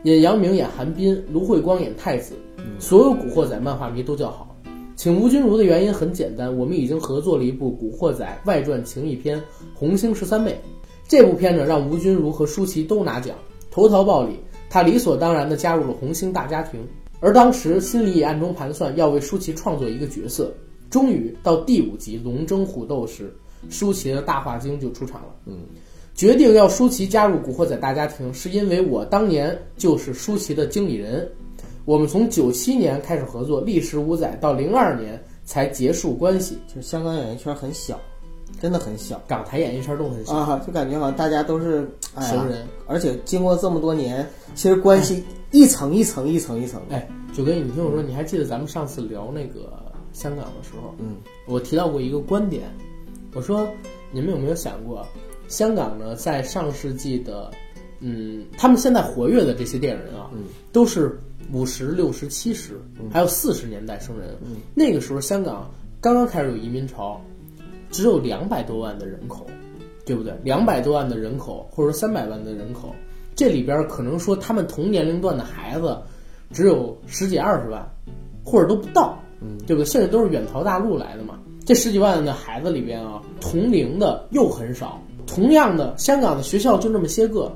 [0.03, 2.33] 演杨明演韩冰，卢慧光演太子，
[2.79, 4.55] 所有古惑仔漫画迷都叫好。
[4.95, 9.37] 请吴君如的原因很简单，我们已经合作了一部《古惑仔外传情义篇》
[9.73, 10.51] 《红星十三妹》。
[11.07, 13.35] 这部片呢，让吴君如和舒淇都拿奖，
[13.71, 14.33] 投桃报李，
[14.69, 16.79] 她理所当然地加入了红星大家庭。
[17.19, 20.53] 而当时心里也暗中盘算，要为舒淇创作一个角色。
[20.89, 23.35] 终于到第五集龙争虎斗时，
[23.69, 25.35] 舒淇的大话精就出场了。
[25.45, 25.57] 嗯，
[26.15, 31.29] 决定要舒淇加入古惑仔大家庭，是因为我当年就是舒淇的经理人。
[31.85, 36.57] 我们从九七年开始合作，历时五载，到零二年才结束关系。
[36.67, 37.99] 就是香港演艺圈很小，
[38.61, 41.89] 真的很小港台演艺圈都很小，啊，就感觉好像大家都是
[42.21, 42.67] 熟人。
[42.87, 46.95] 而且经过这么多年，其实关系一层一层一层一层的。
[46.95, 49.71] 哎，九哥，你听我说，你还记得咱们上次聊那个
[50.13, 52.63] 香港的时候，嗯，我提到过一个观点，
[53.33, 53.67] 我说
[54.11, 55.05] 你们有没有想过，
[55.47, 57.51] 香港呢，在上世纪的，
[57.99, 61.19] 嗯，他们现在活跃的这些电影人啊，嗯，都是
[61.53, 62.79] 五十六十、七十，
[63.11, 64.35] 还有四十年代生人。
[64.41, 67.21] 嗯，那个时候香港刚刚开始有移民潮，
[67.91, 69.45] 只有两百多万的人口，
[70.05, 70.33] 对不对？
[70.43, 72.93] 两百多万的人口，或者说三百万的人口，
[73.35, 75.97] 这里边可能说他们同年龄段的孩子
[76.51, 77.87] 只有十几二十万，
[78.43, 79.85] 或者都不到，嗯，对不对？
[79.85, 81.39] 甚至都是远逃大陆来的嘛。
[81.65, 84.99] 这十几万的孩子里边啊，同龄的又很少。
[85.27, 87.55] 同样的，香港的学校就那么些个，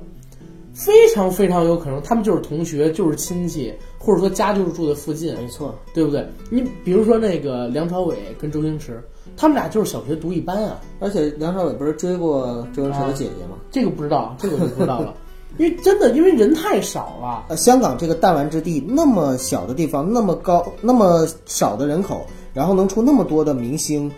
[0.74, 6.24] 非常非常有可能他们就是同学，就是亲戚，或者说家就是住在附近，没错，对不对？
[6.52, 9.04] 你比如说那个梁朝伟跟周星驰，
[9.36, 10.80] 他们俩就是小学读一班啊。
[11.00, 13.58] 而且梁朝伟不是追过周星驰的姐姐吗？
[13.72, 15.14] 这个不知道，这个我就不知道了，
[15.58, 17.46] 因为真的因为人太少了。
[17.50, 24.12] 呃，香港这个弹丸之地，那么小的地方，那么高，那么少的人口，然后能出那么多的明星，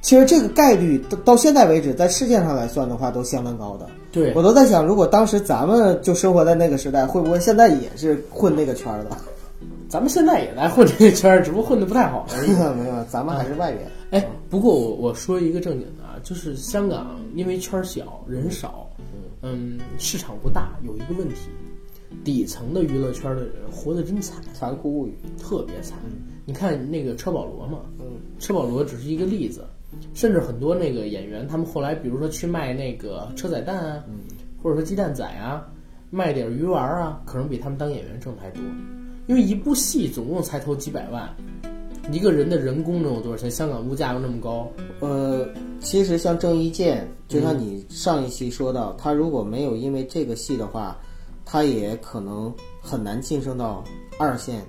[0.00, 3.86] 其实这个概率到到现在为止，在世界上来算的话，都相当高的。
[4.10, 9.10] 对我都在想，如果当时咱们就生活在那个时代，会不会现在也是混那个圈儿的？
[9.88, 12.50] 咱们现在也在混这个圈儿，只不过混的不太好而已。
[12.50, 13.80] 没 有没有，咱们还是外人。
[14.10, 18.90] 哎，不过我我说一个正经的啊，就是香港因为圈儿小人少，
[19.42, 21.50] 嗯，市场不大，有一个问题，
[22.24, 25.98] 底层的娱乐圈的人活得真惨，残酷物语，特别惨。
[26.46, 28.06] 你看那个车保罗嘛，嗯，
[28.38, 29.66] 车保罗只是一个例子，
[30.14, 34.04] 甚至很多那个演员，他们后来比如说去卖那个车载蛋啊，
[34.62, 35.70] 或者说鸡蛋仔啊，
[36.08, 38.62] 卖点鱼丸啊，可能比他们当演员挣的还多，
[39.26, 41.28] 因为一部戏总共才投几百万，
[42.10, 43.50] 一个人的人工能有多少钱？
[43.50, 45.46] 香港物价又那么高，呃，
[45.80, 50.98] 其实像郑伊健，就像你上一期说到，他如果没有因为这个戏的话，
[51.44, 53.84] 他也可能很难晋升到
[54.18, 54.64] 二线，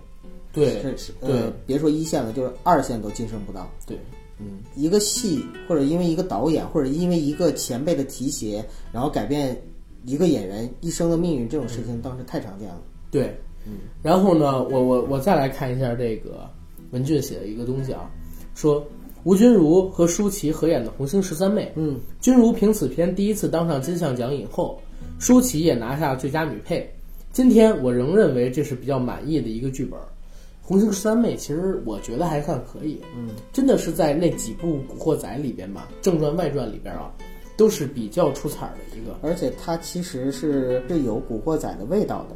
[0.52, 0.84] 对
[1.22, 3.70] 呃，别说一线了，就是二线都晋升不到。
[3.86, 3.98] 对，
[4.38, 9.60] 嗯，一个戏或者因为一个导演，或者因为一个前辈的提携，然后改变
[10.04, 12.82] 一个演员一生的命运，这种事情当时太常见了。
[13.10, 13.34] 对，
[13.66, 13.80] 嗯。
[14.04, 16.50] 然后呢，我我我再来看一下这个
[16.92, 18.10] 文俊写的一个东西啊，
[18.56, 18.86] 说
[19.24, 24.82] 吴君如和舒淇合演的《红星十三妹》，嗯，君如凭此片第一次当上金像奖影后，
[25.20, 26.90] 舒淇也拿下最佳女配。
[27.32, 30.00] 今天我仍认为这是比较满意的一个剧本，
[30.62, 37.12] 《红星十三妹》其实我觉得还算可以，嗯，真的是在那几部《古惑仔》里边吧，正传外传里边啊，
[37.56, 39.16] 都是比较出彩儿的一个。
[39.22, 42.36] 而且它其实是是有古惑仔的味道的。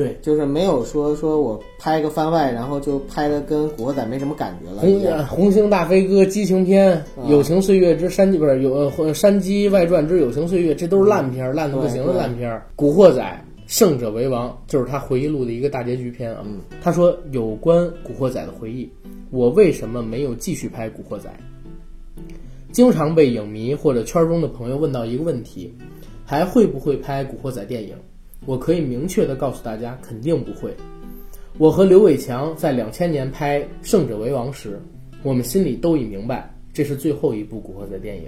[0.00, 5.26] 对，就是没有说说我拍个番外，然后就拍的跟古惑仔没什么感觉了一红。
[5.26, 12.62] 红星大飞哥激情片，啊友情岁月之山鸡》不是有呃山鸡外传之友情岁月，这都是烂片儿，烂的不行的烂片。
[12.74, 16.42] 古惑仔胜者为王》就是他回忆录的一个大结局篇啊。
[16.80, 18.90] 他说有关《古惑仔》的回忆，
[19.30, 21.28] 我为什么没有继续拍《古惑仔》？
[22.72, 25.74] 经常被影迷或者圈中的朋友问到一个问题：
[26.24, 27.94] 还会不会拍《古惑仔》电影？
[28.46, 30.74] 我可以明确的告诉大家，肯定不会。
[31.58, 34.80] 我和刘伟强在两千年拍《胜者为王》时，
[35.22, 38.24] 我们心里都已明白，这是最后一部《古惑仔》电影。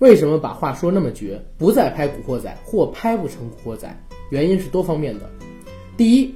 [0.00, 3.88] 为什么把话说那么绝，不再拍《古惑仔》或拍不成《古惑仔》？
[4.30, 5.30] 原因是多方面的。
[5.96, 6.26] 第一，《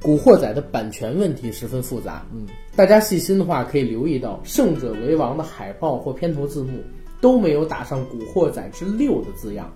[0.00, 2.24] 古惑仔》的版权问题十分复杂。
[2.32, 6.78] 嗯，大家细心的话可以留意到，《胜者为王》的海报或片头字幕
[7.20, 9.70] 都没有打上“古惑仔之六”的字样。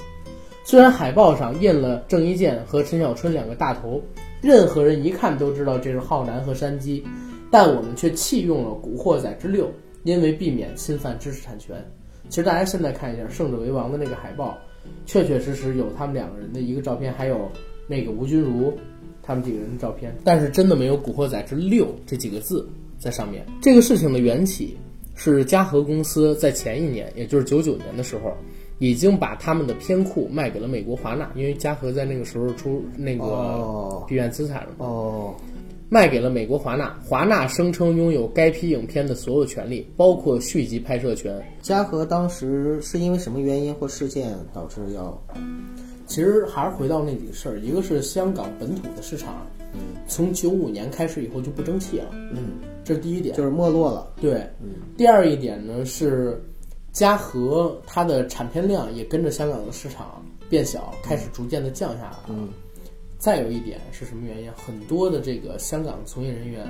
[0.66, 4.00] 虽然海报上印了郑伊健和陈小春两个大头，
[4.40, 7.04] 任何人一看都知道这是浩南和山鸡，
[7.50, 9.70] 但我们却弃用了“古惑仔之六”，
[10.04, 11.76] 因为避免侵犯知识产权。
[12.30, 14.56] 其实大家现在看一下《胜者为王》的那个海报，
[15.04, 17.50] 确确实实有他们两个人的一个照片，还有
[17.86, 18.72] 那个吴君如
[19.22, 22.66] 他们几个人的照片，但是真的没有“古惑仔之六”这几个字
[22.98, 23.44] 在上面。
[23.60, 24.78] 这个事情的缘起
[25.14, 28.34] 是嘉禾公司在前一年，也就是九九年的时候。
[28.78, 34.86] 已经把他们的片库卖给了美国华纳，因为嘉禾在那个时候出那个闭源资产了嘛。
[34.86, 35.34] 哦，
[35.88, 41.40] 卖给了美国华纳，华纳声称拥有该批影片的所有权利，包括续集拍摄权。
[41.62, 45.22] 嘉禾当时是因为什么原因或事件导致要？
[46.06, 54.12] 其实还是回到那几个事儿，一个是香港本土的市场，嗯，从九五年开始以后就不争气了，嗯，这是第一点，就是没落了。
[54.20, 56.42] 对，嗯，第二一点呢是。
[56.94, 62.16] 嘉禾它的产片量也跟着香港的市场变小，开始逐渐的降下来。
[62.28, 62.48] 嗯，
[63.18, 64.50] 再有一点是什么原因？
[64.52, 66.64] 很多的这个香港从业人员，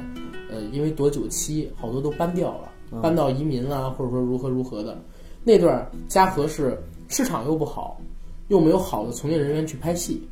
[0.51, 4.99] 呃，因为躲九七，好多都搬掉了，搬到移民啊，或者说如何如何的。
[5.45, 8.01] 那段嘉禾是市场又不好，
[8.49, 10.27] 又没有好的从业人员去拍戏。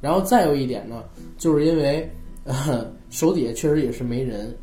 [0.00, 1.02] 然后再有一点呢，
[1.36, 2.08] 就是因为
[2.44, 4.56] 呃手底下确实也是没人。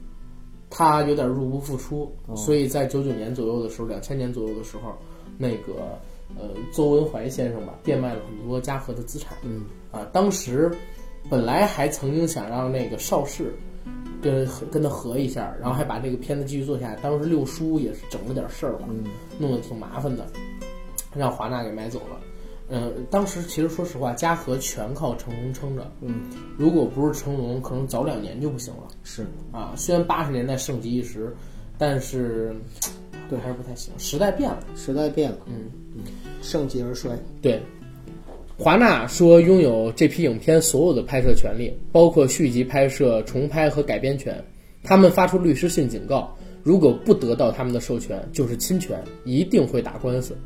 [0.71, 4.97] 他有点入不敷出，所以在九九年左右的时候，两千年左右的时候，
[5.37, 5.99] 那个
[6.39, 9.37] 呃邹文怀先生吧，变卖了很多嘉禾的资产。
[9.43, 10.71] 嗯啊，当时
[11.29, 13.53] 本来还曾经想让那个邵氏
[14.21, 16.95] 跟跟他合一下，然后还把这个片子继续做下来。
[17.01, 18.87] 当时六叔也是整了点事儿吧，
[19.37, 20.25] 弄得挺麻烦的，
[21.13, 22.17] 让华纳给买走了。
[22.73, 25.91] 嗯，当时其实说实话，嘉禾全靠成龙撑着。
[25.99, 26.21] 嗯，
[26.57, 28.83] 如果不是成龙，可能早两年就不行了。
[29.03, 31.35] 是啊，虽然八十年代盛极一时，
[31.77, 32.55] 但是
[33.29, 33.93] 对还是不太行。
[33.97, 35.37] 时代变了，时代变了。
[35.47, 36.03] 嗯嗯，
[36.41, 37.11] 盛极而衰。
[37.41, 37.61] 对，
[38.57, 44.41] 华纳说拥有这批影片所有的拍摄权利，包括续集拍摄、重拍和改编权。
[44.81, 50.37] 他们发出律师信警告，如果不得到他们的授权，就是侵权，一定会打官司。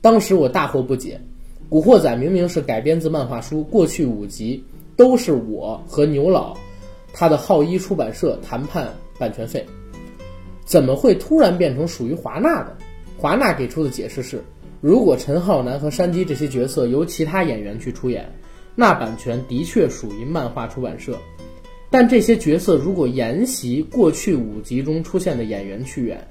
[0.00, 1.20] 当时我大惑不解。
[1.68, 4.62] 《古惑仔》明明是改编自漫画书，过去五集
[4.94, 6.56] 都是我和牛老，
[7.12, 9.66] 他的浩一出版社谈判版权费，
[10.64, 12.76] 怎么会突然变成属于华纳的？
[13.18, 14.44] 华纳给出的解释是，
[14.80, 18.32] 如果陈浩南和山鸡这些角色由其他演员去出演，
[18.76, 21.18] 那版权的确属于漫画出版社，
[21.90, 26.28] 但这些角色如果沿袭过去五集中出现的演员去演，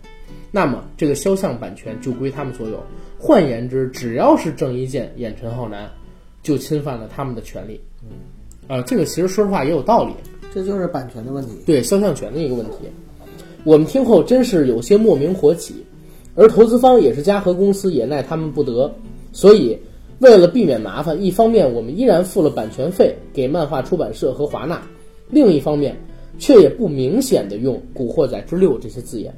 [0.50, 2.82] 那么这个肖像版权就归他们所有。
[3.18, 5.90] 换言之，只要是郑伊健演陈浩南，
[6.44, 7.80] 就侵犯了他们的权利。
[8.04, 8.10] 嗯，
[8.68, 10.14] 啊，这个其实说实话也有道理，
[10.54, 12.78] 这就是版权的问题，对肖像权的一个问题。
[13.64, 15.84] 我们听后真是有些莫名火起，
[16.36, 18.94] 而投资方也是嘉禾公司，也奈他们不得。
[19.32, 19.80] 所以，
[20.20, 24.82] 为了避免麻烦，一方面我们依然付了版权费给漫画出版社和华纳，
[25.30, 25.98] 另一方面
[26.38, 29.34] 却也不明显的用《古惑仔之六》这些字眼。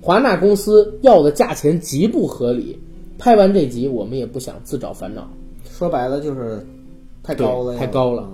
[0.00, 2.78] 华纳公司要的价钱极不合理。
[3.18, 5.28] 拍完这集，我们也不想自找烦恼。
[5.70, 6.66] 说白了就是
[7.22, 8.28] 太高了，太高了。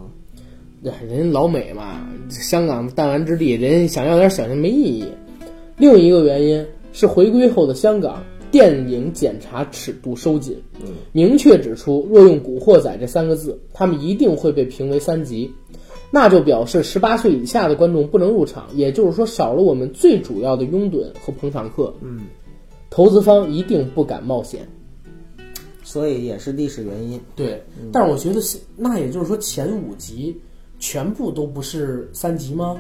[1.07, 5.05] 人老美嘛，香港弹丸之地，人想要点小钱没意义。
[5.77, 10.57] 另一个原因是回归后的香港电影检查尺度收紧，
[11.13, 15.53] 明确指出，若用“古惑仔”这三个字，他们一定会被评为三级，
[16.11, 21.95] 那就表示十八岁以下的观众不能入场，也就是说少了我们最主要的拥趸和捧场客。
[22.01, 22.21] 嗯。
[22.91, 24.69] 投资方一定不敢冒险，
[25.85, 27.21] 所以也是历史原因。
[27.37, 28.41] 对，但是我觉得
[28.77, 30.37] 那也就是说前五集
[30.81, 32.77] 全部都不是三级吗？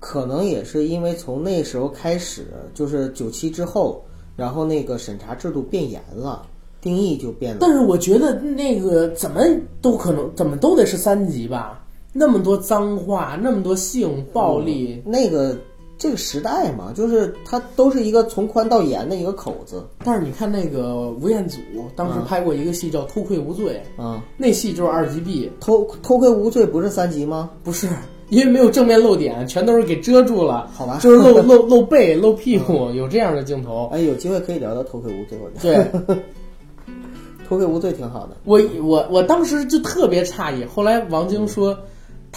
[0.00, 4.04] 可能也是因为从那时候开始，就是九七之后，
[4.36, 6.46] 然后那个审查制度变严了，
[6.82, 7.58] 定义就变了。
[7.62, 9.40] 但是我觉得那个怎么
[9.80, 11.82] 都可能，怎么都得是三级吧？
[12.12, 15.56] 那么多脏话，那么多性暴力，那个。
[15.98, 21.58] 这个时代嘛，就是它都是一个从宽到严的一个口子但是你看那个吴彦祖
[21.94, 24.22] 当时拍过一个戏叫《偷窥无罪》，啊。
[24.36, 27.50] 那戏就是二级 B，偷偷窥无罪不是三级吗？
[27.64, 27.88] 不是
[28.28, 33.88] 因为没有正面露点，全都是给遮住了，好吧就是露 露露背、露屁股，有这样的镜头。
[33.90, 36.16] 哎，有机会可以聊聊偷窥无罪，我觉得对
[37.48, 38.36] 偷窥无罪挺好的。
[38.44, 41.74] 我我我当时就特别诧异，后来王晶说。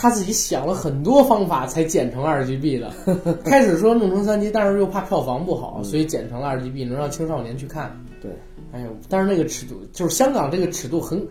[0.01, 2.89] 他自己想了很多方法才剪成二 GB 的，
[3.43, 7.93] 开始说弄成三 G，，但是又怕票房不好，所以剪成了二 GB，能让青少年去看。
[8.21, 8.31] 对，
[8.71, 11.21] 哎呦，但是那个尺度就是香港这个尺度很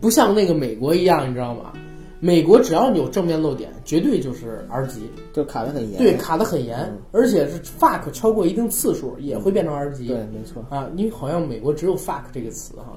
[0.00, 1.74] 不像那个美国一样，你知道吗？
[2.20, 5.02] 美国只要你有正面露点，绝对就是 R 级，
[5.34, 5.98] 就卡得很严。
[5.98, 10.08] 对，卡得很严，嗯而且是 fuck 超过一定次数也会变成 R 级。
[10.08, 12.94] 对，没错，啊，因为好像美国只有 fuck 这个词哈。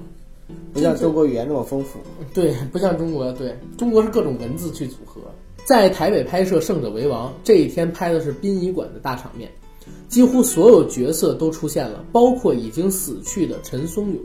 [0.72, 1.98] 不像中国语言那么丰富。
[2.34, 5.20] 对，不像中国，对中国是各种文字去组合。
[5.64, 9.50] 在台北拍摄《胜者为王》这一天，拍的是殡仪馆的大场面，
[10.08, 14.20] 几乎所有角色都出现了，包括已经死去的陈松勇。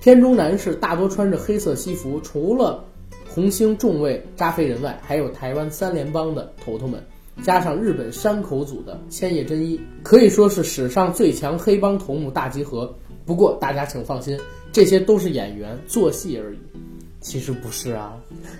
[0.00, 2.84] 片中男士大多穿着黑色西服，除了
[3.28, 7.02] 红星众位扎飞人外，还有台湾三联帮的头头们，
[7.42, 12.94] 加上日本山口组的千叶真一，可以说是史上最强黑帮头目大集合。
[13.24, 14.38] 不过大家请放心，
[14.72, 16.56] 这些都是演员做戏而已。
[17.20, 18.14] 其实不是啊，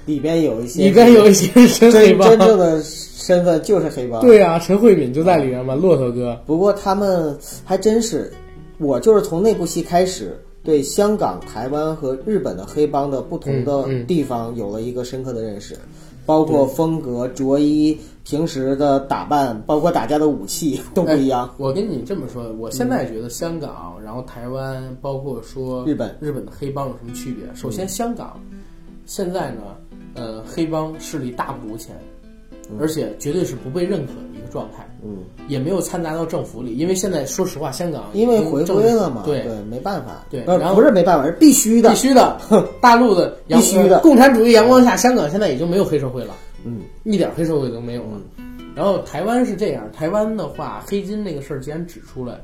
[0.07, 2.29] 里边有一些里边有一些是真黑帮。
[2.31, 6.41] 真正的身份就是黑帮。，对啊，陈慧敏就在里面嘛，骆驼哥。
[6.47, 8.33] 不过他们还真是，
[8.79, 15.77] 我就是从那部戏开始，对香港、台湾和日本的黑帮的不同的地方有了一个深刻的认识，
[16.25, 21.53] 包括风格、着衣、平时的打扮，包括打架的武器都不一样。
[21.59, 27.45] 我跟你这么说，我现在觉得香港，然后台湾，包括说日本日本的黑帮有什么区别？
[27.55, 28.41] 首先，香港
[29.07, 29.63] 现在呢，
[30.15, 31.97] 呃，黑帮势力大不如前，
[32.81, 35.19] 而且绝对是不被认可的一个状态，嗯，
[35.49, 36.77] 也没有掺杂到政府里。
[36.77, 41.97] 因为现在说实话，香港因为回归了嘛，对对，没办法，对然后不是没办法，是必须的必。
[41.97, 42.39] 须的，
[42.81, 46.35] 大陆的阳必须的共产主义阳光下，香港现在已经没有黑社会了。
[46.65, 48.21] 嗯，一点黑社会都没有了。
[48.75, 52.41] 然后台湾是这样，台湾的话，黑金那个事儿既然指出来，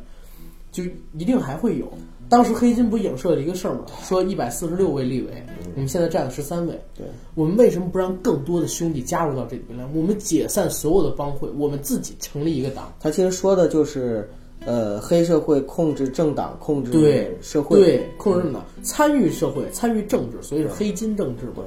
[0.70, 1.90] 就一定还会有。
[2.28, 3.86] 当时黑金不影射了一个事儿吗？
[4.02, 5.42] 说一百四十六位立委，
[5.74, 6.78] 我们现在占了十三位。
[6.94, 9.88] 对，我们为什么不让更多的兄弟加入到这里面来？
[9.94, 12.92] 我们解散所有的帮会，我们自己成立一个党。
[13.00, 14.28] 他其实说的就是，
[14.66, 21.64] 呃，黑社会控制政党，控制对社会，对，控制政党，参与社会，参与政治，所以是黑金政治嘛。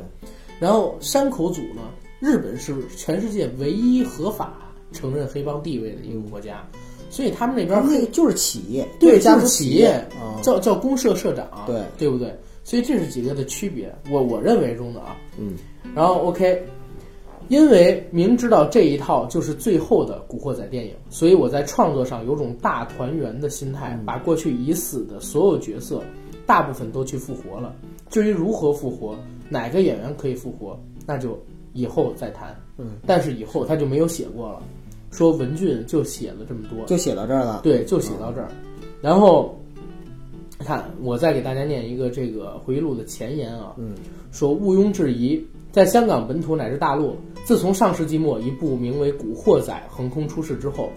[0.59, 1.81] 然后山口组呢，
[2.22, 4.53] 日本是全世界唯一合法
[4.93, 6.63] 承认黑帮地位的一个国家，
[7.09, 9.88] 所以他们那边黑就是企业，对就是企业
[10.22, 12.32] 啊，叫叫公社社长，对对不对？
[12.63, 15.17] 所以这是几个的区别，我我认为中的啊。
[15.39, 15.55] 嗯，
[15.95, 16.63] 然后 OK，
[17.47, 26.03] 因为明知道这一套就是最后的《古惑仔》电影，所以我在创作上有种大团圆的心态，把过去已死的所有角色
[26.45, 27.74] 大部分都去复活了。
[28.11, 29.17] 至于如何复活，
[29.49, 31.41] 哪个演员可以复活，那就
[31.74, 32.55] 以后再谈。
[32.78, 34.63] 嗯，但是以后他就没有写过了，
[35.11, 37.61] 说文俊就写了这么多，就写到这儿了。
[37.63, 38.49] 对，就写到这儿。
[39.01, 39.59] 然后，
[40.59, 43.95] 看我再给大家念一个这个回忆录的前言啊，嗯，
[44.32, 47.15] 说毋庸置疑，在香港本土乃至大陆，
[47.45, 50.89] 自从上世纪末一部名为《古惑仔》横空出世之后，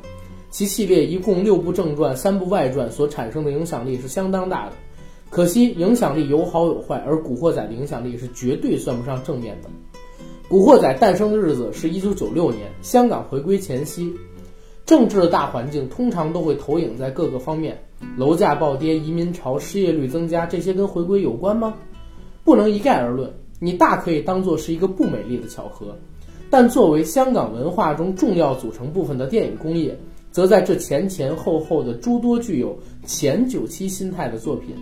[0.50, 4.72] 其系列一共六部正传、三部外传所产生的影响力是相当大的。
[5.30, 9.68] 可惜影响力有好有坏，而《古惑仔》的影响力是绝对算不上正面的。
[10.46, 14.12] 《古惑仔》诞生的日子是一九九六年，香港回归前夕。
[14.84, 17.82] 政治的大环境通常都会投影在各个方面，
[18.18, 21.74] 楼价暴跌、移民潮、失业率增加，这些跟回归有关吗？
[22.44, 25.96] 不能一概而论，你大可以当做是一个不美丽的巧合。
[26.50, 29.98] 但作为香港文化中重要组成部分的电影工业，
[30.30, 34.76] 则在这前前后后的诸多具有前九七心态的作品。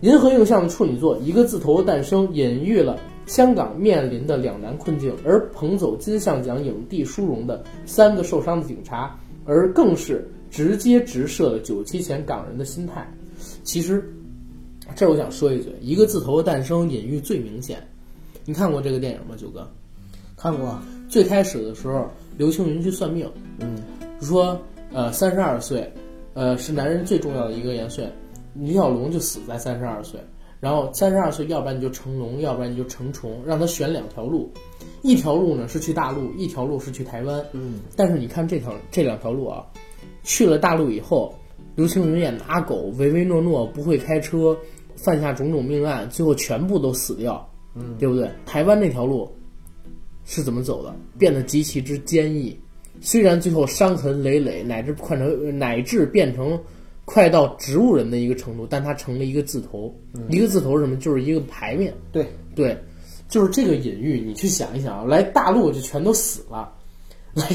[0.00, 13.06] 银河映像的处女作《一个字头的诞生》隐喻了香港面临的两难困境，而捧走金像奖影帝殊荣的三个受伤的警察，而更是直接直射了九七前港人的心态。
[13.62, 14.02] 其实，
[14.94, 17.78] 这我想说一嘴，《一个字头的诞生》隐喻最明显。
[18.44, 19.66] 你看过这个电影吗，九哥？
[20.36, 23.26] 看过，最开始的时候，刘青云去算命，
[23.60, 23.78] 嗯，
[24.20, 24.60] 说
[24.92, 25.90] 呃三十二岁，
[26.34, 28.06] 呃是男人最重要的一个元岁，
[28.52, 30.20] 李小龙就死在三十二岁，
[30.64, 34.50] 然后三十二岁，要不然你就成龙，要不然你就成虫，让他选两条路，
[35.02, 39.62] 一条路呢是去大陆，一条路是去台湾，嗯，但是你看这条这两条路啊，
[40.22, 41.34] 去了大陆以后，
[41.76, 44.56] 刘青云演的阿狗唯唯诺诺，不会开车，
[44.96, 48.26] 犯下种种命案，最后全部都死掉，嗯，对不对？
[48.46, 49.30] 台湾那条路
[50.24, 50.96] 是怎么走的？
[51.18, 52.58] 变得极其之坚毅，
[53.02, 56.58] 虽然最后伤痕累累，乃至快成乃至变成
[57.04, 59.94] 快到植物人的一个程度，但它成了一个字头，
[60.28, 60.96] 一个字头是什么？
[60.96, 61.94] 就是一个牌面。
[62.10, 62.78] 对，对，
[63.28, 66.72] 就是这个隐喻，你去想一想啊，来大陆就全都死了，
[67.34, 67.46] 来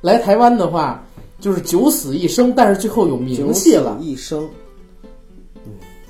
[0.00, 1.06] 来台湾的话
[1.38, 4.48] 就是九死一生，但是最后有名气了，一生，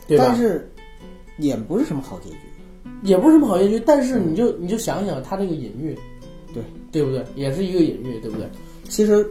[0.07, 0.25] 对吧？
[0.27, 0.71] 但是
[1.39, 2.37] 也不是什么好结局。
[3.03, 5.97] 也不是什么好结局，但是你就你就想想它这个隐喻，
[6.53, 6.63] 对
[6.93, 7.25] 对不对？
[7.35, 8.47] 也是一个隐喻，对不对？
[8.91, 9.27] 其实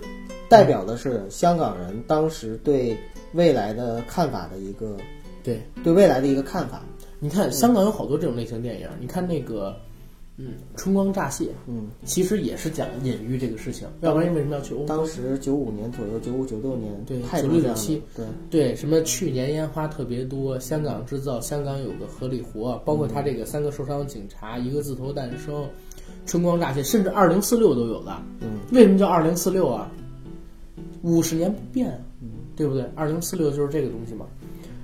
[0.47, 2.97] 代表的是香港人当时对
[3.33, 4.97] 未来的看法的一个
[5.43, 6.81] 对，对未来的一个看法。
[7.19, 9.75] 你看香港有好多这种类型电影，你看那个，
[10.37, 14.85] 嗯，《春光乍泄》，嗯，其实也是讲隐喻这个事情，要不然你为什么要去欧洲？
[14.85, 25.67] 当时九五年左右，九五九六年，对九六九七对，对，什么去年烟花特别多，香港制造，香港有个合理活，包括他这个三个受伤警察，一个字头诞生，
[26.25, 28.15] 春光乍泄，甚至二零四六都有的。
[28.39, 29.91] 嗯，为什么叫二零四六啊？
[31.01, 31.97] 五十年不变啊，
[32.59, 32.83] 对不对？
[32.93, 34.25] 二零四六就是这个东西嘛。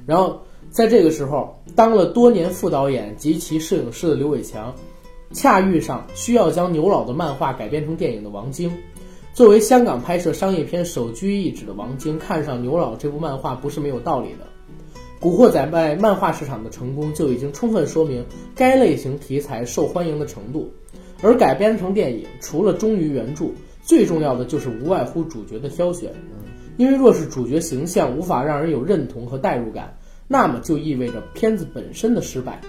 [0.05, 4.73] 然后在这个时候，当了多年副导演及其摄影师的刘伟强，
[5.33, 8.71] 恰遇上需要将牛老的漫画改编成电影的王晶。
[9.33, 14.45] 作为香港拍摄商业片首屈一指的王晶，看上牛老这部漫画不是没有道理的。
[15.19, 20.71] 《古惑仔》在漫画市场的成功就已经充分说明该类型题材受欢迎的程度，
[21.21, 23.47] 而改编成电影，除了忠于原著，
[23.83, 26.13] 最重要的就是无外乎主角的挑选。
[26.77, 29.97] 因为若是主角形象无法让人有认同和代入感，
[30.27, 32.59] 那么就意味着片子本身的失败。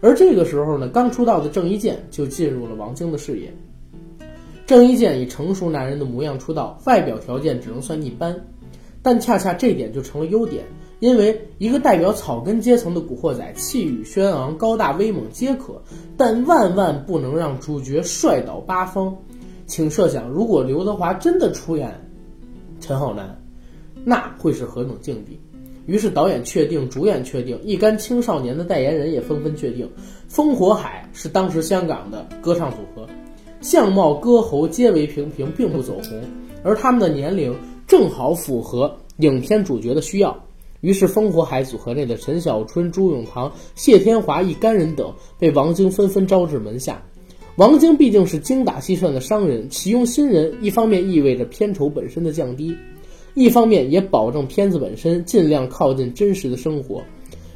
[0.00, 3.52] 而这个时候呢，刚出道的郑伊健就进入了王晶的视野。
[4.66, 8.34] 郑伊健以成熟男人的模样出道，外表条件只能算一般，
[9.02, 10.64] 但恰恰这点就成了优点，
[11.00, 15.82] 因为一个代表草根阶层的古惑仔，气宇轩昂、高大威猛皆可，
[16.16, 19.16] 但万万不能让主角帅倒八方。
[19.66, 22.08] 请设想，如果刘德华真的出演
[22.80, 23.39] 陈浩南，
[24.04, 25.38] 那会是何等境地？
[25.86, 29.90] 于是导演确定，主演确定，一干青少年的代言人也纷纷确定，
[30.30, 33.08] 烽火海是当时香港的歌唱组合，
[33.60, 36.22] 相貌歌喉皆为平平，并不走红，
[36.62, 37.54] 而他们的年龄
[37.88, 40.44] 正好符合影片主角的需要。
[40.80, 47.02] 于是，烽火海组合内的陈小春、朱永棠、谢天华一干人等被王晶纷纷招至门下。
[47.56, 52.74] 王晶毕竟是精打细算的商人，启用新人，一方面意味着片酬本身的降低，
[53.34, 57.02] 一方面也保证片子本身尽量靠近真实的生活。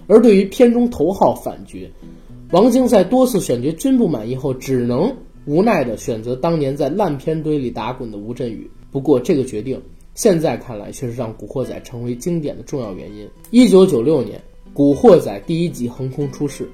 [0.06, 1.90] 而对于片中头号反角，
[2.50, 5.10] 王晶在多次选角均不满意后，只能
[5.46, 8.70] 无奈地选择当年在烂片堆里打滚的吴镇宇。
[8.90, 9.80] 不过，这个决定
[10.14, 13.28] 现在看来却是让《古惑仔》成为经典的重要原因。
[13.50, 14.38] 一九九六年，
[14.72, 16.68] 《古惑仔》第一集横空出世，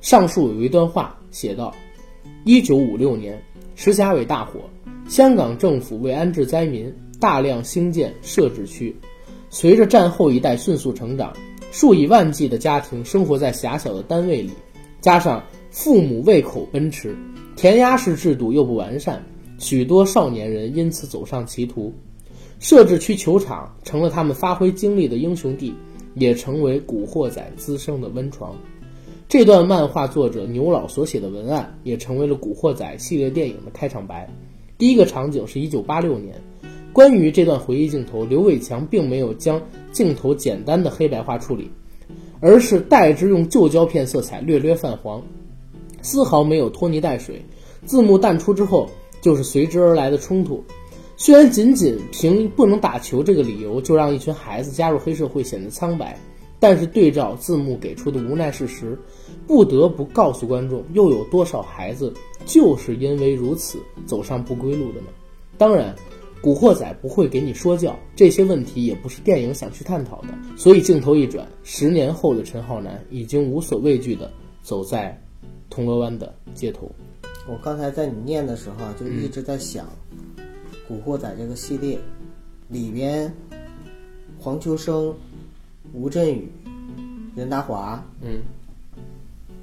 [0.00, 1.74] 上述有一段话写道
[2.44, 3.42] ：“一九五六年，
[3.74, 4.60] 石硖尾大火，
[5.08, 8.94] 香港政府为安置灾民，大量兴建设置区。
[9.50, 11.32] 随着战后一代迅速成长，
[11.72, 14.50] 数以万计的家庭生活在狭小的单位里，
[15.00, 17.16] 加上父母胃口奔驰，
[17.56, 19.24] 填鸭式制度又不完善，
[19.58, 21.92] 许多少年人因此走上歧途。
[22.58, 25.72] 设置区球场成了他们发挥精力的英雄地，
[26.14, 28.54] 也成为古惑仔滋生的温床。
[29.28, 34.28] 这段漫画作者牛老所写的文案，也成为了《古惑仔》系列电影的开场白。
[34.76, 36.34] 第一个场景是一九八六年。
[36.98, 41.70] 关于这段回忆镜头，刘伟强并没有将镜头简单的黑白化处理，
[42.40, 45.22] 而是代之用旧胶片色彩略略泛黄，
[46.02, 47.40] 丝毫没有拖泥带水。
[47.86, 48.90] 字幕淡出之后，
[49.20, 50.60] 就是随之而来的冲突。
[51.16, 56.18] 虽然仅仅凭不能打球这个理由就让一群孩子加入黑社会显得苍白，
[56.58, 58.98] 但是对照字幕给出的无奈事实，
[59.46, 62.12] 不得不告诉观众，又有多少孩子
[62.44, 65.06] 就是因为如此走上不归路的呢？
[65.56, 65.94] 当然。
[66.40, 70.28] 古惑仔不会给你说教，这些问题也不是电影想去探讨的。
[70.56, 74.30] 所以镜头一转，十年后的陈浩南已经无所畏惧地
[74.62, 75.20] 走在
[75.68, 76.90] 铜锣湾的街头。
[77.48, 79.86] 我刚才在你念的时候啊，就一直在想，
[80.86, 81.98] 古惑仔》这个系列
[82.68, 83.32] 里边，
[84.38, 85.14] 黄秋生、
[85.92, 86.48] 吴镇宇、
[87.34, 88.40] 任达华嗯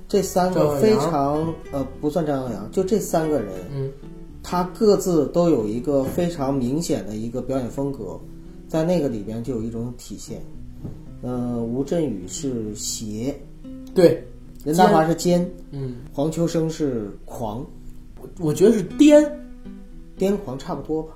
[0.08, 3.92] 这三个非常呃不算张耀扬，就这三个人，嗯
[4.48, 8.20] 他各自都有一个非常明显的一个表演风格，
[8.68, 10.40] 在那个里边就有一种体现。
[11.24, 13.36] 呃，吴镇宇是邪，
[13.96, 14.24] 对，
[14.64, 17.66] 任达华是奸，嗯，黄秋生是狂，
[18.22, 19.28] 我我觉得是癫
[20.16, 21.16] 癫狂差不多吧。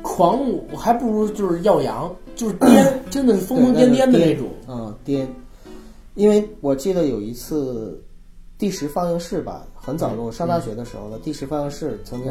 [0.00, 0.38] 狂，
[0.70, 4.46] 我还不如就是耀扬，就是癫， 真的是疯疯癫癫的那种。
[4.68, 5.26] 嗯，癫。
[6.14, 8.00] 因为我记得有一次
[8.56, 12.30] 第十放映室吧，很早的我上大学的时候呢第十放映室曾经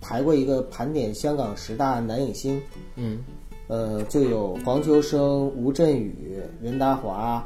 [0.00, 2.62] 排过一个盘点香港十大男影星，
[2.94, 3.18] 嗯，
[3.66, 7.44] 呃，就有黄秋生、吴镇宇、任达华、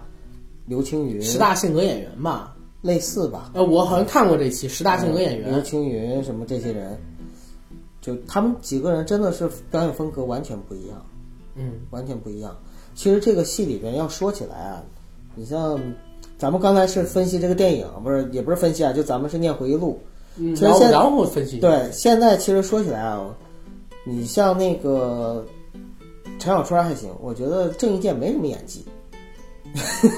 [0.67, 2.55] 刘青云，十大性格演员吧。
[2.83, 3.51] 类似吧。
[3.55, 5.63] 呃，我好像看过这期十大性格演员刘。
[5.63, 6.99] 青云什么这些人，
[8.03, 11.07] 就他们几个人真的是表演风格完全不一样，
[11.55, 12.55] 嗯，完全不一样。
[12.95, 14.83] 其实这个戏里边要说起来啊，
[15.35, 15.81] 你像
[16.37, 19.99] 咱们刚才是分析这个电影，不是也不是分析啊，就咱们是念回忆录。
[20.37, 21.59] 嗯其实现在然后然后分析。
[21.59, 23.25] 对，现在其实说起来啊，
[24.05, 25.47] 你像那个
[26.41, 28.85] 陈小春还行，我觉得郑伊健没什么演技，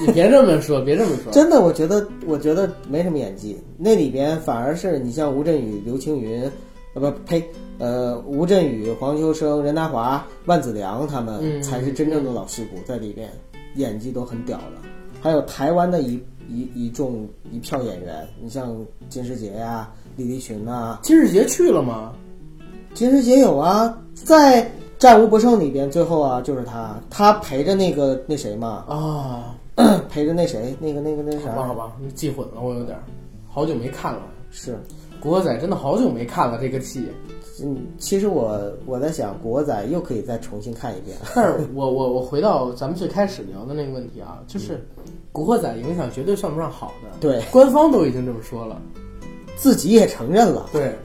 [0.01, 1.31] 你别这么说，别这么说。
[1.33, 3.55] 真的，我觉得我觉得没什么演技。
[3.77, 6.51] 那里边反而是你像吴镇宇、刘青云，
[6.95, 7.43] 呃不呸，
[7.77, 13.29] 呃吴镇宇、黄秋生、任达华、万梓良他们嗯才是真正的老戏骨，在里边
[13.75, 14.96] 演技都很屌的。
[15.21, 16.13] 还有台湾的一
[16.49, 18.75] 一一众一票演员，你像
[19.09, 22.13] 金世杰呀、李立群呐、金世杰去了吗？
[22.93, 24.63] 金世杰有啊，在
[24.97, 29.55] 《战无不胜》里边，最后啊就是他，他陪着那个那谁嘛，啊，
[30.09, 33.03] 陪着那谁，那个那个那啥，好吧，好吧，你记混了，我有点儿
[33.47, 34.21] 好久没看了。
[34.49, 34.77] 是。
[35.19, 37.07] 古惑仔真的好久没看了这个戏，
[37.63, 41.17] 嗯，其实我我在想，古惑仔又可以再重新看一遍。
[41.35, 44.85] 但是我我我回到咱们最开始聊的那个问题啊，就是
[45.31, 48.81] 古惑仔影响绝对算不上好的，对，官方都已经这么说了。
[49.55, 50.95] 自己也承认了对，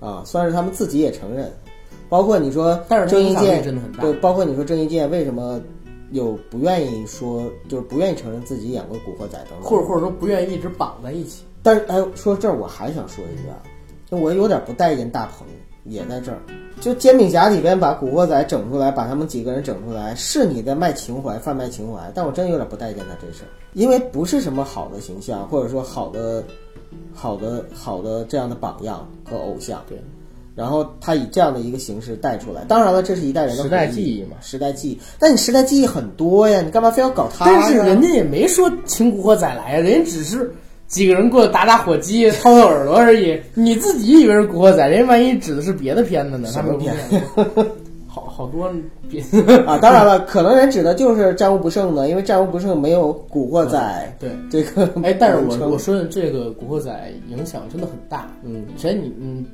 [0.00, 1.52] 啊，算是他们自己也承认。
[2.08, 5.60] 包括你说但是郑伊健，真的很大对，包括你说郑伊健为什么
[6.10, 11.44] 有不愿意说，就是不愿意承认自己演过古惑仔等等，或者或者说不愿意一直绑在一起。
[11.62, 13.62] 但是哎，说这儿我还想说一句啊，
[14.10, 15.46] 就我有点不待见大鹏，
[15.84, 16.38] 也在这儿。
[16.80, 26.42] 就《煎饼侠》里边把古惑仔整出来，把他们几个人整出来，是你在卖情怀、贩卖情怀，但我真有点不待见他这事儿，因为不是什么好的形象，或者说好的、
[27.12, 29.82] 好的、好的这样的榜样和偶像。
[29.86, 30.02] 对，
[30.54, 34.98] 然后他以这样的一个形式带出来，当然了，这是一代人的时代记忆嘛时代记忆。
[35.18, 37.58] 但你时代记忆很多呀，你干嘛非要搞他呢？
[37.60, 40.50] 但是人家也没说请古惑仔来呀，人家只是
[40.90, 43.40] 几个人过来打打火机、 掏掏耳朵而已。
[43.54, 46.48] 你自己以为是古惑仔，人家万一指的是别的片子呢？
[46.50, 46.92] 什么片？
[48.08, 48.68] 好好多
[49.08, 49.22] 别
[49.64, 54.30] 啊，当然了，可能人指的就是战无不胜的，因为战无不胜没有古惑仔对。
[54.50, 56.90] 这个哎，但是我我说的这个《古惑仔》
[57.32, 58.28] 影响真的很大。
[58.42, 59.46] 嗯，首先你嗯，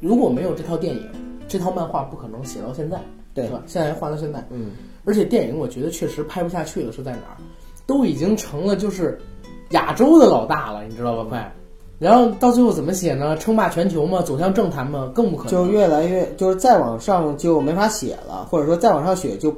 [0.00, 1.02] 如果没有这套电影，
[1.46, 2.98] 这套漫画不可能写到现在，
[3.32, 3.62] 对吧？
[3.66, 4.72] 现在还画到现在，嗯，
[5.04, 7.38] 而且电影我觉得确实拍不下去了，是在哪儿？
[7.86, 9.16] 都已经成了就是
[9.74, 11.26] 亚洲的老大了，你知道吧？
[11.28, 11.52] 快，
[11.98, 13.36] 然后到最后怎么写呢？
[13.36, 14.22] 称霸全球嘛？
[14.22, 15.10] 走向政坛嘛？
[15.14, 15.52] 更不可能。
[15.52, 19.54] 就越来越就是再往上就没法写了，或者说再往上写就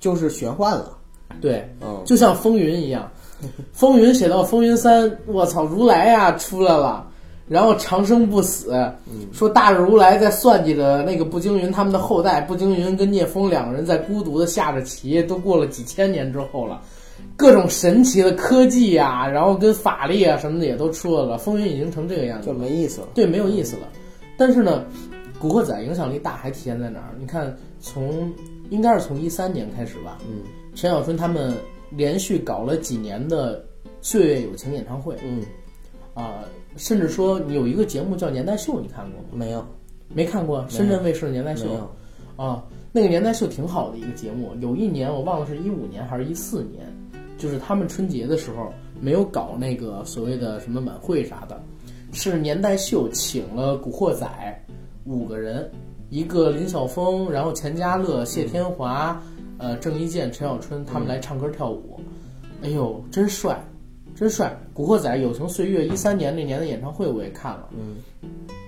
[0.00, 0.92] 就是玄幻了。
[1.40, 3.10] 对，嗯，就像风云一样，
[3.72, 7.04] 风云写到风云三，我操，如来呀、出来了，
[7.48, 8.74] 然后长生不死，
[9.32, 16.80] 说大日如来在算计着那个步惊云他们的后代，步惊云跟聂风两个人在孤独的下着棋，都过了几千年之后了。
[17.36, 23.08] 各种神奇的科技呀、然后跟法力啊什么的也都出来了，风云已经成这个样子就，没意思了。
[23.14, 23.88] 对，没有意思了。
[24.38, 24.84] 但是呢，
[25.38, 27.14] 古惑仔影响力大还体现在哪儿？
[27.18, 28.32] 你看，从
[28.70, 30.42] 应该是从一三年开始吧，嗯
[30.74, 31.54] 陈小春他们
[31.90, 33.64] 连续搞了几年的
[34.00, 35.42] 岁月友情演唱会嗯，
[36.14, 36.44] 啊、
[36.76, 39.28] 甚至说你有一个节目叫《年代秀》，你看过吗？
[39.32, 39.64] 没有
[40.08, 40.66] 没看过？
[40.68, 41.66] 深圳卫视的年代秀。
[42.36, 42.62] 啊，
[42.92, 44.54] 那个年代秀挺好的一个节目。
[44.60, 46.86] 有一年我忘了是一五年还是一四年，
[47.38, 51.60] 就是他们春节的时候没有搞那个所谓的什么晚会啥的，
[52.12, 54.26] 是年代秀请了古惑仔
[55.04, 55.70] 五个人，
[56.10, 59.20] 一个林晓峰，然后钱嘉乐、谢天华，
[59.58, 62.00] 呃，郑伊健、陈小春他们来唱歌跳舞，
[62.62, 63.62] 哎呦，真帅，
[64.14, 64.56] 真帅！
[64.72, 67.96] 古惑仔《友情岁月》一三年那年的演唱会我也看了，嗯，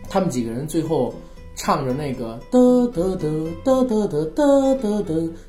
[0.08, 1.14] 他们几个人最后
[1.58, 2.58] 唱着那个哒
[2.94, 3.26] 哒哒
[3.64, 5.02] 哒哒哒哒哒哒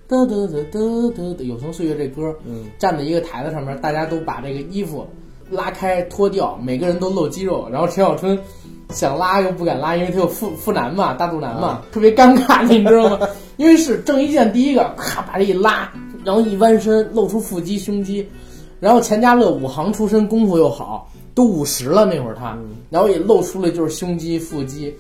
[0.07, 0.80] 哒哒哒哒
[1.16, 5.05] 哒的《友情岁月》这歌，嗯，站在一个台子上面，大家都把这个衣服
[5.51, 8.38] 拉开脱掉，每个人都露肌肉，然后陈小春
[8.89, 13.28] 想拉又不敢拉，因为他有腹腹腩嘛，大肚腩嘛，特别尴尬，你知道吗？
[13.57, 15.93] 因为是郑伊健第一个，咔把这一拉，
[16.26, 18.28] 然后一弯身露出腹肌、胸肌，
[18.80, 22.57] 然后钱嘉乐武行出身，功夫又好，都五十了那会儿他，
[22.89, 24.95] 然后也露出了就是胸肌、腹肌。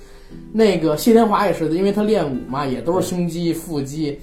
[0.51, 4.17] 那个谢天华也是的，因为他练武嘛，也都是胸肌、腹肌。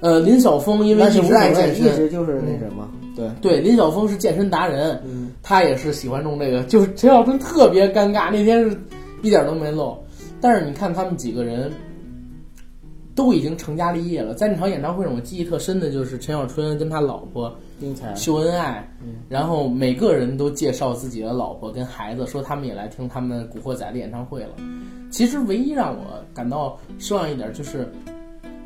[0.00, 8.76] 呃，林晓峰因为一直爱，健身，一直就是那什么，对，对，林晓峰是健身达人，嗯，他也是喜欢弄这个，就是陈小春特别尴尬，那天是
[9.22, 9.96] 一点都没露。
[10.40, 11.70] 但是你看他们几个人，
[13.14, 14.34] 都已经成家立业了。
[14.34, 18.88] 在那场演唱会上，我记忆特深的就是陈小春跟他老婆丁才秀恩爱，
[19.28, 24.54] 然后每个人都介绍自己的老婆跟孩子，说他们也来听他们《古惑仔》的演唱会了。
[25.10, 27.90] 其实唯一让我感到失望一点就是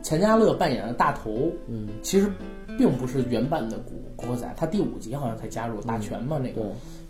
[0.02, 2.30] 钱嘉乐扮演的大头，嗯，其实
[2.78, 6.62] 并不是原版的古古惑仔，他第五集好像才加入大全嘛，那个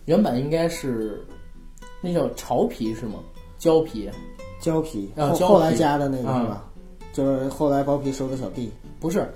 [0.07, 1.23] 原版应该是
[2.01, 3.15] 那叫潮皮是吗？
[3.59, 4.09] 胶皮
[4.61, 6.65] 胶皮，啊后后来加的那个啊是吧？
[7.17, 9.27] 就是后来包皮收的小弟，不是，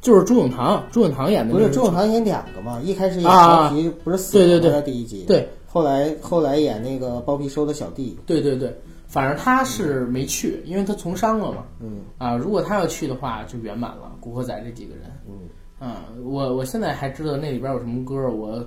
[0.00, 2.80] 就是朱永棠，朱永棠演的不是朱永棠演两个嘛？
[2.84, 8.72] 一开始演啊包皮不是死了对对对第一集，对后来后来演那个包皮收的小弟，对对对，
[9.08, 11.64] 反正他是没去，因为他从商了嘛。
[11.80, 14.12] 嗯啊，如果他要去的话，就圆满了。
[14.20, 15.34] 古惑仔这几个人，嗯
[15.80, 18.30] 啊，我我现在还知道那里边有什么歌。
[18.30, 18.64] 我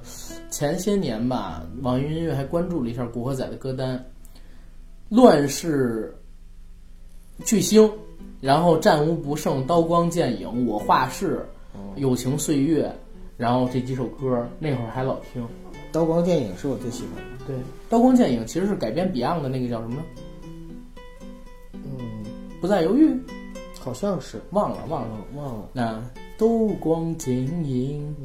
[0.52, 4.04] 前些年吧，网易云音乐还关注了一下古惑仔的歌单，
[5.08, 6.14] 乱世
[7.46, 7.90] 巨星，
[8.40, 11.46] 然后战无不胜、刀光剑影、我画室、
[11.96, 12.92] 友情岁月，
[13.36, 15.46] 然后这几首歌那会儿还老听。
[15.92, 17.56] 刀光剑影是我最喜欢的，对，
[17.90, 20.04] 刀光剑影其实是改编 Beyond 的那个叫什么？
[21.74, 21.90] 嗯，
[22.62, 23.18] 不再犹豫，
[23.80, 24.40] 好像是。
[24.52, 25.18] 忘了忘了。
[25.36, 26.04] 忘忘了，那
[26.38, 26.48] 刀
[26.80, 27.36] 光剑
[27.66, 28.16] 影，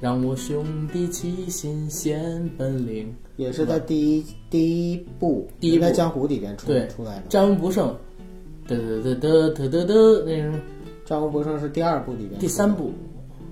[0.00, 5.88] 让我兄弟齐心显本领，也是在第一第一部第一部。
[5.92, 7.96] 江湖里边出对出来的，战无不胜。
[8.76, 10.52] 得得得得得得得，那是
[11.04, 12.92] 战无不胜是第二部里边第三部。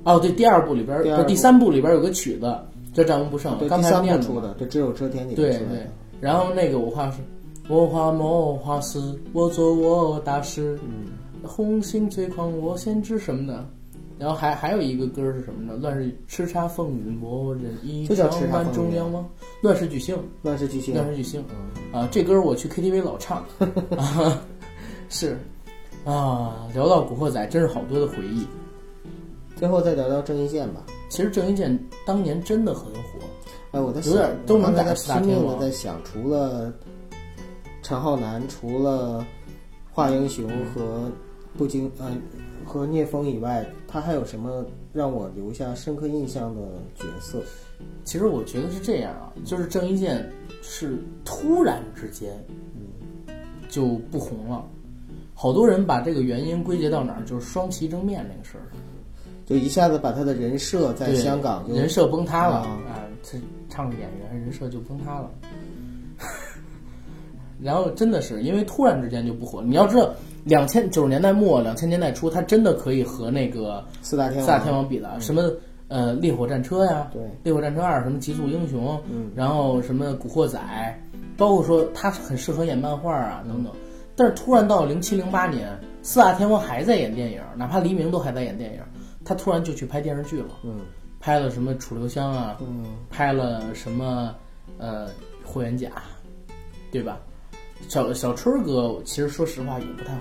[0.04, 2.58] 哦，对，第二部里边儿，第不第三部里边儿有个曲子
[2.92, 5.86] 叫《战无不胜》，对，刚才念出的，对，只有遮天里对对
[6.20, 7.18] 然后那个我画是，
[7.68, 8.98] 我画魔画师，
[9.32, 11.06] 我做我大师，嗯，
[11.42, 13.64] 红星最狂我先知什么的。
[14.18, 15.78] 然后还还有一个歌是什么呢？
[15.80, 15.96] 乱
[16.26, 19.26] 世叱咤风云，莫人一就叫场万叱咤风云众仰望。
[19.62, 22.08] 乱世巨星，乱世巨星，乱世巨星嗯，啊！
[22.12, 23.38] 这歌我去 KTV 老唱，
[23.96, 24.42] 啊，
[25.10, 25.36] 是
[26.06, 26.66] 啊。
[26.72, 28.46] 聊到古惑仔，真是好多的回忆。
[29.56, 30.80] 最后再聊聊郑伊健吧。
[31.10, 33.18] 其实郑伊健当年真的很火，
[33.72, 36.72] 哎，我在有点想，都在赶四大拼命天王的在想，除了
[37.82, 39.26] 陈浩南，除了
[39.90, 41.10] 华英雄和
[41.58, 42.10] 不惊呃
[42.64, 46.62] 和聂风以外，他还有什么让我留下深刻印象的
[46.94, 47.42] 角色？
[48.04, 50.30] 其实我觉得是这样啊，就是郑伊健
[50.62, 52.32] 是突然之间，
[52.76, 53.34] 嗯，
[53.68, 54.64] 就不红了。
[55.40, 58.68] 好多人把这个原因归结到哪儿，就是双旗争面那个事儿。
[59.46, 63.08] 就一下子把他的人设在香港人设崩塌了啊啊！
[63.22, 63.38] 这
[63.70, 65.30] 唱个演员人设就崩塌了。
[67.58, 69.62] 然后真的是因为突然之间就不火。
[69.62, 70.12] 你要知道，
[70.44, 75.50] 两千九十年代末、两千年代初，他真的可以和那个四大天王，四大天王比的，什么
[75.88, 80.60] 呃烈火战车呀，对，烈火战车二，什么极速英雄，嗯，然后什么古惑仔，
[81.38, 83.72] 包括说他很适合演漫画啊等等。
[84.16, 88.80] 但是突然到零七零八年，四大天王还在演电影，哪怕黎明都还在演电影，
[89.24, 90.80] 他突然就去拍电视剧了，嗯
[91.20, 94.34] 拍了什么楚留香啊，嗯，拍了什么
[94.78, 95.08] 呃
[95.44, 95.90] 霍元甲，
[96.90, 97.18] 对吧？
[97.88, 100.20] 小小春哥其实说实话也不太火。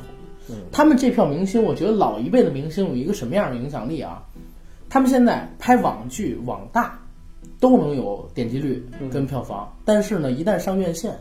[0.50, 4.24] 嗯他们这票明星，我觉得老一辈的明星有一个什么样的影响力啊？
[4.90, 7.00] 他们现在拍网剧、网大
[7.60, 11.16] 都能有点击率跟票房，但是呢，一旦上院线，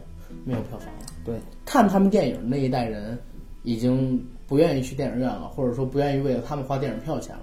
[0.45, 1.08] 没有票房了。
[1.29, 3.19] 对，看他们电影那一代人
[3.63, 7.43] 已经不愿意去电影院了，或者说不愿意为了他们花电影票钱了。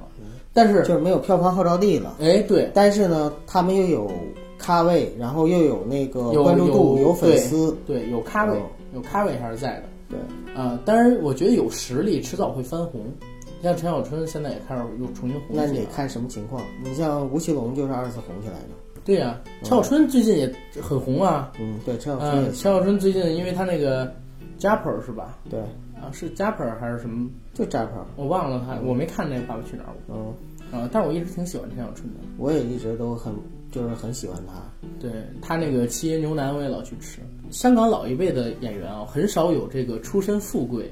[0.52, 2.16] 但是，就是没有票房号召力了。
[2.20, 4.10] 哎，对，但是呢，他们又有
[4.58, 8.64] 咖位，然后又有那个有关注度，有粉丝，对，有咖位哦，
[8.94, 9.84] 有咖位还是在的。
[10.10, 10.20] 对，
[10.56, 13.02] 啊、当然，我觉得有实力，迟早会翻红。
[13.62, 15.66] 像陈小春现在也开始又重新红起来。
[15.66, 16.62] 那你得看什么情况。
[16.84, 18.70] 你像吴奇隆就是二次红起来的，
[19.06, 20.52] 对呀、陈小春最近也
[20.82, 21.54] 很红啊。
[21.60, 24.12] 嗯，对，陈小春嗯、也陈小春最近因为他那个
[24.60, 25.38] Japper 是吧？
[25.50, 25.60] 对，
[25.94, 27.30] 啊，是 Japper 还是什么？
[27.54, 30.34] 就 j a p e r，我忘了他，我没看那个《爸爸去哪儿》嗯，
[30.78, 32.20] 啊，但是我一直挺喜欢陈小春的。
[32.38, 33.34] 我也一直都很
[33.72, 34.54] 就是很喜欢他，
[35.00, 35.10] 对
[35.42, 37.22] 他那个七爷牛腩我也老去吃。
[37.52, 40.92] 香港老一辈的演员啊，很少有这个出身富贵，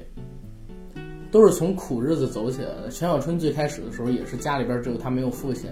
[1.30, 2.90] 都是从苦日子走起来的。
[2.90, 5.68] 陈小春最开始的时候也是家里边只有他没有父亲，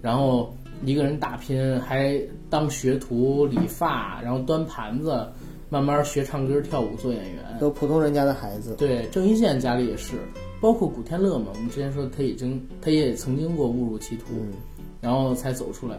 [0.00, 0.52] 然后
[0.84, 2.20] 一个人打拼，还
[2.50, 5.26] 当学徒理发，然后端盘子，
[5.68, 7.42] 慢慢学唱歌跳舞做演员。
[7.60, 10.14] 都普通人家的孩子，对，郑伊健家里也是，
[10.60, 14.24] 包括古天乐嘛，我们之前说他已经他也曾经过误入歧途。
[14.32, 14.52] 嗯，
[15.00, 15.96] 然后才走出来。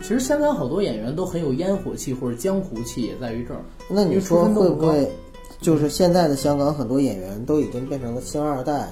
[0.00, 3.60] 其实香港好多演员都很有烟火气或者江湖气，也在于这儿。
[3.86, 5.06] 那你说会不会，
[5.60, 8.88] 就是现在的香港很多演员都已经变成了星二代、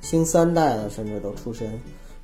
[0.00, 1.80] 星三代了，甚至都出身，嗯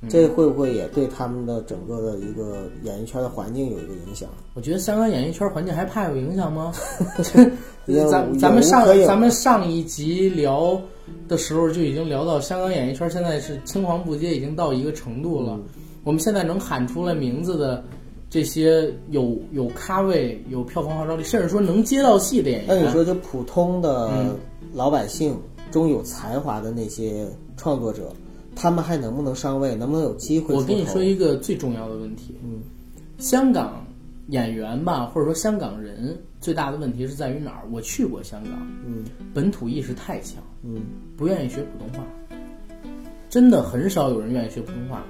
[0.09, 4.29] 这会不会也对他们的整个的一个演艺圈的环境有一个影响？
[4.53, 6.73] 我觉得香港演艺圈环境还怕有影响吗？
[7.87, 10.79] 有咱有咱们上咱们上一集聊
[11.27, 15.59] 的时候就已经聊到香港演艺圈现在是青黄不接，已经到一个程度了。
[16.03, 17.83] 我们现在能喊出来名字的
[18.29, 24.35] 这些有有咖位、有票房号召力，甚至说能接到戏的演员，那你说，就普通的嗯
[24.73, 25.37] 老百姓
[25.71, 27.27] 中有才华的那些
[27.57, 28.11] 创作者，
[28.55, 29.75] 他们还能不能上位？
[29.75, 30.55] 能不能有机会？
[30.55, 32.61] 我跟你说一个最重要的问题，嗯，
[33.17, 33.85] 香港
[34.27, 37.63] 演员吧，或者说香港人最大的问题是在于哪儿？
[37.71, 38.53] 我去过香港，
[38.85, 40.81] 嗯本土意识太强，嗯
[41.17, 42.05] 不愿意学普通话，
[43.29, 45.03] 真的很少有人愿意学普通话。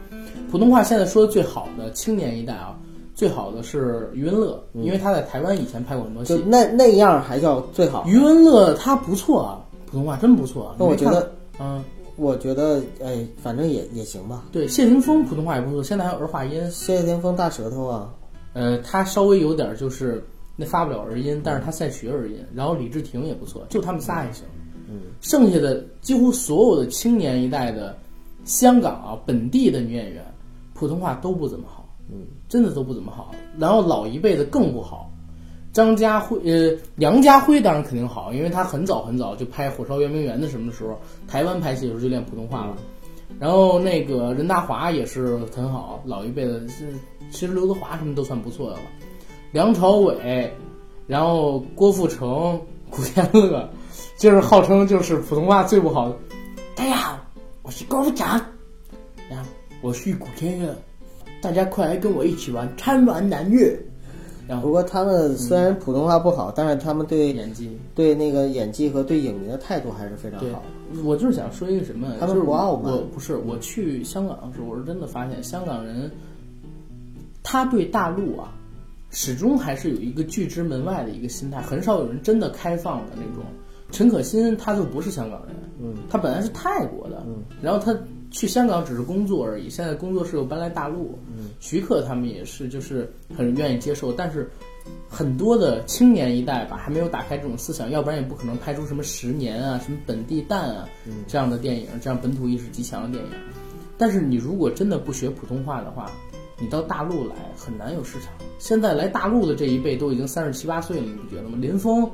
[0.50, 2.78] 普通话现在说的最好的青年一代啊，
[3.16, 6.38] 最好的是余文乐，因为他在台湾以前拍过很多戏。
[6.38, 8.04] 就那那样还叫最好。
[8.08, 10.76] 余文乐他不错啊，普通话真不错。
[10.78, 11.84] 那我觉得，嗯，
[12.16, 14.46] 我觉得，哎，反正也也行吧。
[14.52, 16.70] 对，谢霆锋普通话也不错，现在还有儿化音。
[16.70, 18.14] 谢霆锋大舌头啊，
[18.54, 20.24] 呃，他稍微有点儿就是
[20.56, 22.38] 那发不了儿音，但是他在学儿音。
[22.54, 24.46] 然后李治廷也不错，就他们仨也行。
[24.88, 27.98] 嗯，剩下的几乎所有的青年一代的
[28.46, 30.24] 香港啊本地的女演员，
[30.74, 33.34] 普通话都不怎么好，嗯，真的都不怎么好。
[33.58, 35.10] 然后老一辈的更不好。
[35.74, 42.78] 张家辉，呃，梁家辉当然肯定好，因为他很早很早就拍《火烧圆明园》的什么时候，台湾拍戏的时候就练普通话了。
[43.40, 46.94] 然后那个任达华也是很好，老一辈的是，
[47.32, 48.82] 其实刘德华什么都算不错的了。
[49.52, 50.54] 梁朝伟，
[51.08, 52.62] 然后郭富城、
[52.92, 53.68] 古天乐，
[54.16, 56.14] 就是号称就是普通话最不好。
[56.76, 57.20] 大家好，
[57.64, 58.28] 我是郭富城，
[59.28, 59.50] 然后
[59.82, 60.76] 我是古天乐，
[61.42, 63.76] 大家快来跟我一起玩贪玩蓝月。
[64.48, 70.62] 然后不过他们虽然普通话不好，但是他们对演技，对那个演技和对影迷的态度还是非常好。，
[71.04, 72.92] 我就是想说一个什么，他们不傲慢。
[72.92, 76.12] 我不是我去香港的时候，我是真的发现香港人，
[77.42, 78.52] 他对大陆啊，
[79.12, 83.44] 始终还是有一个拒之门外的一个心态，很少有人真的开放的那种。
[83.92, 87.96] 陈可辛他就不是香港人，嗯，他本来是泰国的，嗯，然后他
[88.34, 94.50] 去香港只是工作而已，现在工作室又搬来大陆，嗯，徐克他们也是就是很愿意接受，但是
[95.08, 100.90] 很多的青年一代吧，还没有打开这种思想，要不然也不可能拍出什么十年啊、什么本地蛋啊
[101.28, 103.32] 这样的电影，这样本土意识极强的电影。
[104.00, 106.12] 但是你如果真的不学普通话的话，
[106.60, 108.30] 你到大陆来很难有市场。
[108.58, 111.58] 现在来大陆的这一辈都已经三十七八岁了，你不觉得吗？
[111.62, 112.10] 林峰、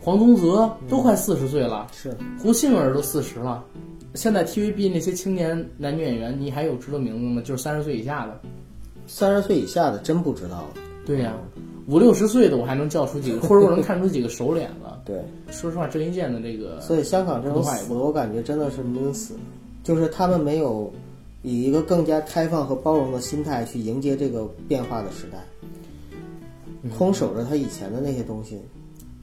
[0.00, 3.64] 黄宗泽都快四十岁了，是胡杏儿都四十了。
[4.14, 7.42] 现在 TVB 那些青年男女演员，你还有知道名字吗？
[7.44, 8.40] 就是三十岁以下的。
[9.06, 10.68] 三十岁以下的真不知道了。
[11.04, 11.34] 对呀、
[11.86, 15.02] 五六十岁的我还能叫出几个， 或者我能看出几个熟脸了。
[15.04, 19.34] 对，说实话，郑伊健的这个，所以香港这种死，我感觉真的是闷死，
[19.82, 20.90] 就是他们没有
[21.42, 25.44] 以一个更加开放和包容的心态去迎接这个变化的时代，
[26.96, 28.58] 空守着他以前的那些东西。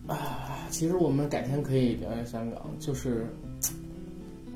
[0.06, 3.26] 啊，其实我们改天可以聊聊香港，就是，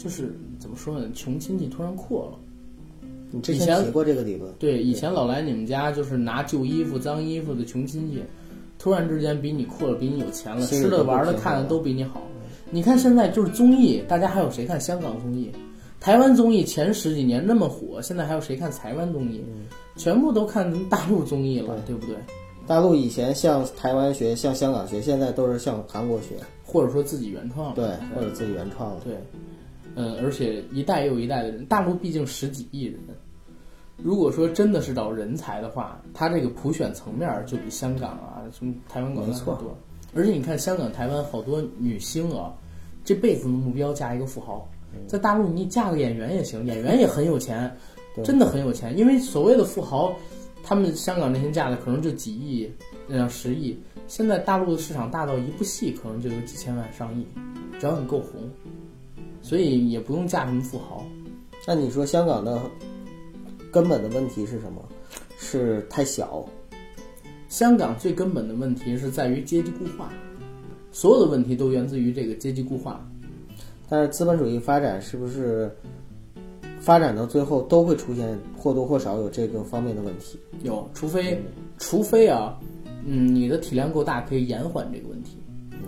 [0.06, 1.10] 就是怎么说呢？
[1.16, 3.08] 穷亲戚突然阔了。
[3.32, 8.22] 你之以前前提过这个理论，对，以前老来你们家就是拿旧衣服、脏衣服的穷亲戚，
[8.78, 12.22] 突然之间比你阔了，比你有钱了，吃的、玩的、看的都比你好。
[12.70, 15.52] 你看现在就是综艺，大家还有谁看香港综艺？
[16.00, 19.44] 台湾综艺前十几年那么火，现在还有谁看台湾综艺？
[19.98, 22.16] 全部都看大陆综艺了，对不对？
[22.68, 27.76] 大陆以前向台湾学，向香港学，现在都是向韩国学，或者说自己原创了。
[27.76, 29.02] 对，或者自己原创了。
[29.04, 29.16] 对，
[29.96, 33.00] 嗯，而且一代又一代的人，大陆毕竟十几亿人，
[33.98, 39.78] 如果说真的是找人才的话，他这个普选层面儿就比香港啊、什么台湾、广没错大多。
[40.14, 42.54] 而且你看香港、台湾好多女星啊，
[43.04, 44.68] 这辈子的目标嫁一个富豪，
[45.08, 47.74] 在大陆你嫁个演员也行，演员也很有钱，
[48.24, 48.98] 真的很有钱。
[48.98, 50.16] 因为所谓的富豪，
[50.64, 52.70] 他们香港那些嫁的可能就几亿，
[53.08, 53.78] 呃十亿。
[54.08, 57.26] 现在大陆的市场大到一部戏可能就有几千万、上亿，
[57.80, 58.50] 只要你够红，
[59.46, 61.06] 所以也不用嫁什么富豪。
[61.68, 62.60] 那你说香港的
[63.72, 64.84] 根本的问题是什么？
[65.38, 66.44] 是太小，
[67.48, 70.12] 香港最根本的问题是在于阶级固化，
[70.92, 73.08] 所有的问题都源自于这个阶级固化。
[73.88, 75.70] 但是资本主义发展是不是
[76.80, 80.40] 发展到最后都会出现或多或少有这个方面的问题？
[80.64, 81.40] 有，除非
[81.78, 82.58] 除非啊，
[83.06, 85.38] 嗯，你的体量够大，可以延缓这个问题。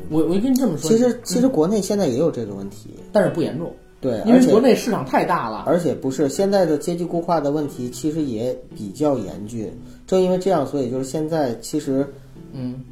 [0.09, 5.63] 我我跟你这么说，其实其实国内现在也有这个问题，但是不严重，对，因为国内市场太大了。
[5.65, 9.71] 而且不是现在的阶级固化的问题，其实也比较严峻。
[10.05, 12.07] 正因为这样，所以就是现在其实
[12.53, 12.83] 嗯，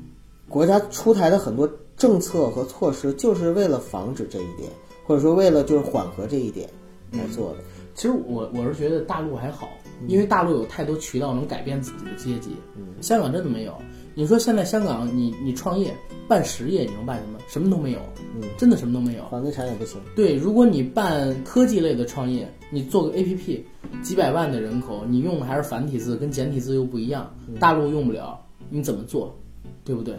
[0.49, 4.70] 国家出台的很多政策和措施，就是为了防止这一点，
[5.05, 6.70] 或者说为了就是缓和这一点
[7.11, 7.57] 来做的。
[7.93, 9.70] 其实我我是觉得大陆还好，
[10.07, 12.57] 因为大陆有太多渠道能改变自己的阶级。
[12.99, 13.74] 香港真的没有。
[14.16, 15.93] 你说现在香港你你创业
[16.28, 17.38] 办实业，你能办什么？
[17.47, 17.99] 什么都没有，
[18.36, 19.24] 嗯，真的什么都没有。
[19.30, 19.99] 房地产也不行。
[20.16, 23.59] 对，如果你办科技类的创业，你做个 APP，
[24.01, 28.39] 几百万的人口，你用的还是繁体字，跟简体字又不一样，大陆用不了，
[28.70, 29.38] 你怎么做？
[29.84, 30.16] 对不对？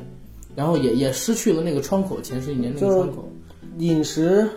[0.54, 3.28] 然后也也失去了那个窗口，前十几年那个窗口。
[3.78, 4.48] 饮食，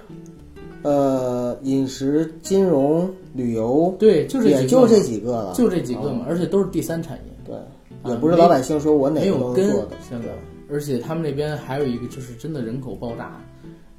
[0.82, 7.64] 呃，饮食、金融、旅游，对，就这几个也就这几个了，就这几个嘛，而且都是第三产业，对，啊
[8.06, 9.96] 也不是老百姓说我哪个都能做的。
[10.10, 10.30] 香港，
[10.70, 13.42] 而且他们那边还有一个就是真的人口爆炸，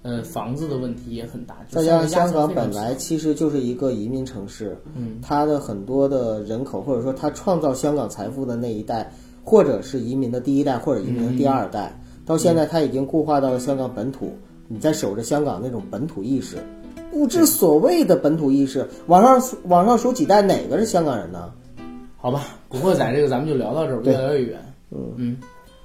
[0.02, 1.56] 呃，房子的问题也很大。
[1.68, 9.12] 就再加上香港本来其实就是一个移民城市，嗯，它的很多的人口，或者说它创造香港财富的那一代，
[9.44, 14.32] 或者是移民的第一代，或者移民的第二代，嗯到现在它已经固化到了香港本土，
[14.68, 16.58] 你在守着香港那种本土意识，
[17.10, 21.52] 不知所谓的本土意识，往上数往上数几代，哪个是香港人呢？
[22.16, 24.60] 好吧，古惑仔这个咱们就聊到这儿，对越聊越远。
[24.92, 25.36] 嗯嗯，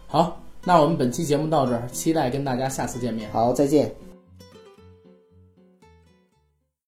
[0.06, 3.28] 好，那我们本期节目到这儿，期待跟大家下次见面。
[3.32, 3.92] 好，再见。